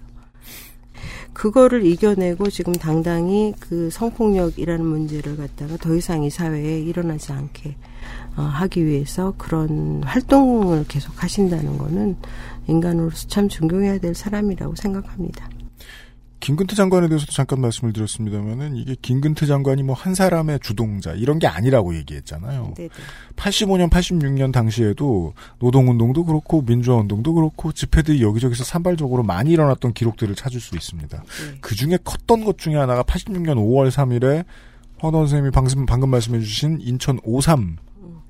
[1.32, 7.76] 그거를 이겨내고 지금 당당히 그 성폭력이라는 문제를 갖다가 더 이상 이 사회에 일어나지 않게
[8.36, 12.16] 어, 하기 위해서 그런 활동을 계속 하신다는 거는
[12.66, 15.48] 인간으로서 참 존경해야 될 사람이라고 생각합니다.
[16.40, 21.46] 김근태 장관에 대해서도 잠깐 말씀을 드렸습니다만은 이게 김근태 장관이 뭐 한 사람의 주동자 이런 게
[21.46, 22.72] 아니라고 얘기했잖아요.
[22.74, 22.88] 네네.
[23.36, 30.74] 85년, 86년 당시에도 노동운동도 그렇고 민주화운동도 그렇고 집회들이 여기저기서 산발적으로 많이 일어났던 기록들을 찾을 수
[30.74, 31.18] 있습니다.
[31.18, 31.58] 네.
[31.60, 34.44] 그 중에 컸던 것 중에 하나가 86년 5월 3일에
[34.98, 37.76] 황원 선생님이 방금, 방금 말씀해주신 인천 5.3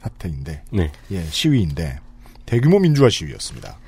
[0.02, 0.90] 사태인데, 네.
[1.12, 2.00] 예, 시위인데
[2.46, 3.78] 대규모 민주화 시위였습니다.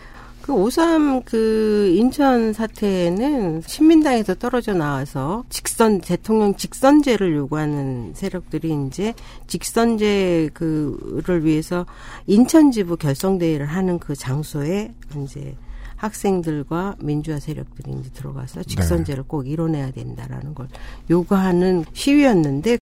[0.42, 9.14] 그 오삼 그 인천 사태는 신민당에서 떨어져 나와서 직선 대통령 직선제를 요구하는 세력들이 이제
[9.46, 11.86] 직선제 그를 위해서
[12.26, 15.56] 인천 지부 결성 대회를 하는 그 장소에 이제
[15.94, 20.66] 학생들과 민주화 세력들이 이제 들어가서 직선제를 꼭 이뤄내야 된다라는 걸
[21.08, 22.78] 요구하는 시위였는데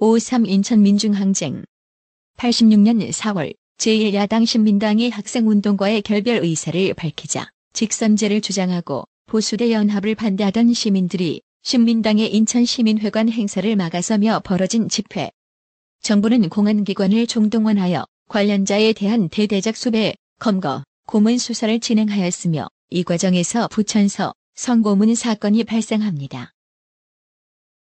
[0.00, 1.64] 5.3 인천 민중항쟁
[2.38, 12.34] 86년 4월 제1야당 신민당이 학생운동과의 결별 의사를 밝히자 직선제를 주장하고 보수대 연합을 반대하던 시민들이 신민당의
[12.34, 15.30] 인천시민회관 행사를 막아서며 벌어진 집회.
[16.00, 25.14] 정부는 공안기관을 총동원하여 관련자에 대한 대대적 수배, 검거, 고문 수사를 진행하였으며 이 과정에서 부천서 성고문
[25.14, 26.55] 사건이 발생합니다.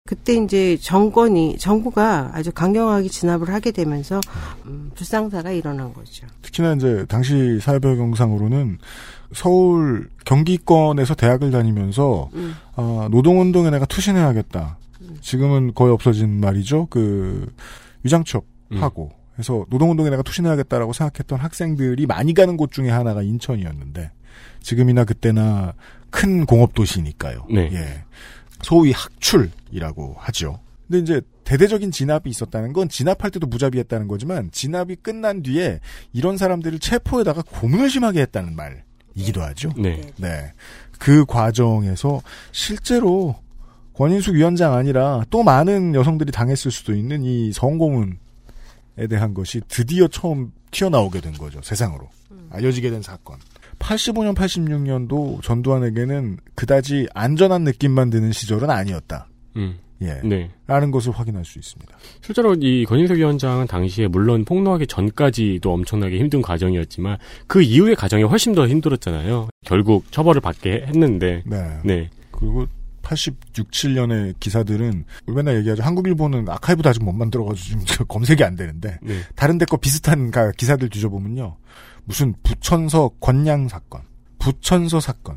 [0.06, 4.20] 그때 이제 정권이 정부가 아주 강경하게 진압을 하게 되면서
[4.66, 6.26] 음, 불상사가 일어난 거죠.
[6.42, 8.78] 특히나 이제 당시 사회배경상으로는
[9.32, 12.54] 서울 경기권에서 대학을 다니면서 음.
[12.74, 14.78] 아, 노동운동에 내가 투신해야겠다.
[15.20, 16.86] 지금은 거의 없어진 말이죠.
[16.90, 17.52] 그
[18.02, 24.10] 위장 취업하고 해서 노동운동에 내가 투신해야겠다라고 생각했던 학생들이 많이 가는 곳 중에 하나가 인천이었는데
[24.60, 25.74] 지금이나 그때나
[26.10, 27.46] 큰 공업 도시니까요.
[27.50, 27.70] 네.
[27.72, 28.04] 예.
[28.62, 30.60] 소위 학출이라고 하죠.
[30.88, 35.80] 근데 이제 대대적인 진압이 있었다는 건 진압할 때도 무자비했다는 거지만 진압이 끝난 뒤에
[36.12, 39.72] 이런 사람들을 체포에다가 고문을 심하게 했다는 말이기도 하죠.
[39.76, 40.00] 네.
[40.16, 40.52] 네.
[40.98, 42.20] 그 과정에서
[42.52, 43.36] 실제로
[43.94, 48.16] 권인숙 위원장 아니라 또 많은 여성들이 당했을 수도 있는 이 성고문에
[49.08, 51.60] 대한 것이 드디어 처음 튀어나오게 된 거죠.
[51.62, 52.08] 세상으로.
[52.50, 53.38] 알려지게 된 사건.
[53.80, 59.26] 85년, 86년도 전두환에게는 그다지 안전한 느낌만 드는 시절은 아니었다.
[59.56, 59.78] 음.
[60.02, 60.18] 예.
[60.24, 60.48] 네.
[60.66, 61.94] 라는 것을 확인할 수 있습니다.
[62.22, 68.54] 실제로 이 권인석 위원장은 당시에 물론 폭로하기 전까지도 엄청나게 힘든 과정이었지만 그 이후의 과정이 훨씬
[68.54, 69.48] 더 힘들었잖아요.
[69.66, 71.42] 결국 처벌을 받게 했는데.
[71.44, 71.78] 네.
[71.84, 72.10] 네.
[72.30, 72.66] 그리고
[73.02, 75.82] 86, 7년의 기사들은 맨날 얘기하죠.
[75.82, 79.20] 한국 일보는 아카이브도 아직 못 만들어가지고 지금 검색이 안 되는데 네.
[79.34, 81.56] 다른 데 거 비슷한 가- 기사들 뒤져보면요.
[82.10, 84.00] 무슨 부천서 권양 사건,
[84.40, 85.36] 부천서 사건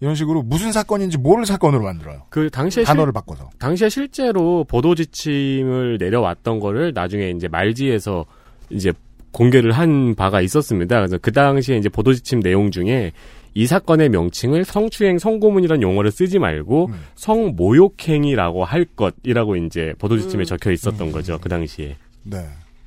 [0.00, 2.24] 이런 식으로 무슨 사건인지 모를 사건으로 만들어요.
[2.28, 3.48] 그 당시에 단어를 실- 바꿔서.
[3.58, 8.26] 당시에 실제로 보도 지침을 내려왔던 거를 나중에 이제 말지에서
[8.68, 8.92] 이제
[9.30, 10.96] 공개를 한 바가 있었습니다.
[10.96, 13.12] 그래서 그 당시에 이제 보도 지침 내용 중에
[13.54, 16.94] 이 사건의 명칭을 성추행 성고문이라는 용어를 쓰지 말고 음.
[17.14, 20.44] 성모욕행위라고 할 것이라고 이제 보도 지침에 음.
[20.44, 21.38] 적혀 있었던 거죠.
[21.40, 21.96] 그 당시에.
[22.24, 22.44] 네.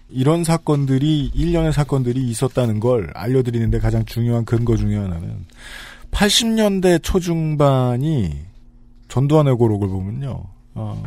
[0.09, 5.45] 이런 사건들이 일련의 사건들이 있었다는 걸 알려드리는데 가장 중요한 근거 중에 하나는
[6.11, 8.45] 80년대 초중반이
[9.07, 10.43] 전두환 회고록을 보면요.
[10.75, 11.03] 어,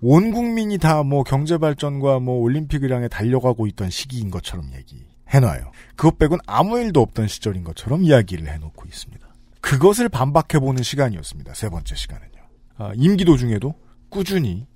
[0.00, 5.70] 온 국민이 다 뭐 경제 발전과 뭐 올림픽을 향해 달려가고 있던 시기인 것처럼 얘기해놔요.
[5.96, 9.26] 그것 빼곤 아무 일도 없던 시절인 것처럼 이야기를 해놓고 있습니다.
[9.60, 11.54] 그것을 반박해보는 시간이었습니다.
[11.54, 12.40] 세 번째 시간은요.
[12.78, 13.74] 아, 임기 도중에도
[14.08, 14.66] 꾸준히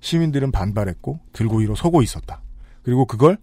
[0.00, 2.41] 시민들은 반발했고 들고 일어 서고 있었다.
[2.82, 3.38] 그리고 그걸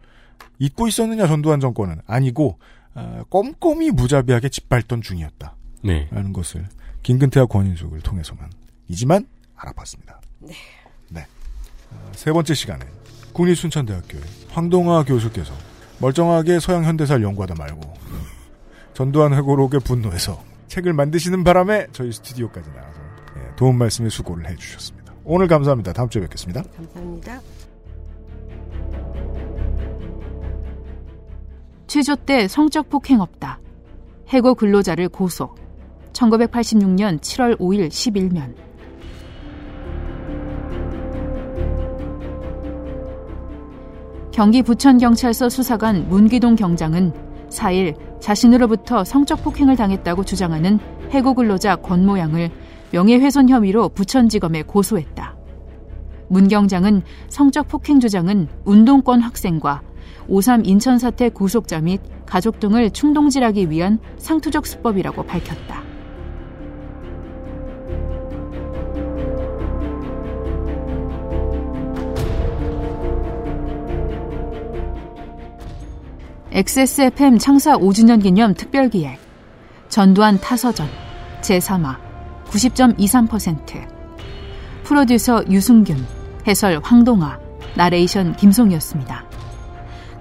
[0.60, 2.60] 잊고 있었느냐 전두환 정권은 아니고
[2.94, 5.56] 아, 꼼꼼히 무자비하게 짓밟던 중이었다.
[5.84, 6.08] 네.
[6.12, 6.68] 라는 것을
[7.04, 8.50] 김근태와 권인숙을 통해서만
[8.88, 10.20] 이지만 알아봤습니다.
[10.40, 10.54] 네.
[11.10, 11.26] 네.
[11.92, 12.86] 아, 세 번째 시간에
[13.34, 15.54] 국립순천대학교의 황동화 교수께서
[16.00, 17.94] 멀쩡하게 서양 현대사를 연구하다 말고
[18.94, 23.00] 전두환 회고록에 분노해서 책을 만드시는 바람에 저희 스튜디오까지 나와서
[23.38, 25.14] 예, 도움 말씀에 수고를 해주셨습니다.
[25.24, 25.94] 오늘 감사합니다.
[25.94, 26.64] 다음 주에 뵙겠습니다.
[26.76, 27.42] 감사합니다.
[31.90, 33.60] 취조 때 성적 폭행 없다.
[34.30, 35.56] 해고 근로자를 고소.
[36.14, 38.54] 1986년 7월 5일 11면.
[44.32, 47.12] 경기 부천경찰서 수사관 문기동 경장은
[47.50, 50.78] 4일 자신으로부터 성적 폭행을 당했다고 주장하는
[51.10, 52.52] 해고 근로자 권모 양을
[52.92, 55.36] 명예훼손 혐의로 부천지검에 고소했다.
[56.28, 59.89] 문 경장은 성적 폭행 주장은 운동권 학생과
[60.30, 65.84] 5.3 인천 사태 구속자 및 가족 등을 충동질하기 위한 상투적 수법이라고 밝혔다.
[76.52, 79.20] XSFM 창사 5주년 기념 특별기획
[79.88, 80.88] 전두환 타서전
[81.42, 81.96] 제3화
[82.48, 83.88] 90.23%
[84.84, 85.96] 프로듀서 유승균
[86.48, 87.40] 해설 황동아
[87.76, 89.29] 나레이션 김송이었습니다.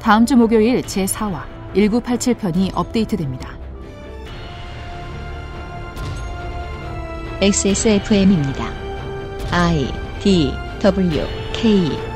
[0.01, 1.43] 다음 주 목요일 제4화
[1.75, 3.59] 1987편이 업데이트됩니다.
[7.41, 8.73] XSFM입니다.
[9.51, 9.87] I
[10.21, 12.08] D W K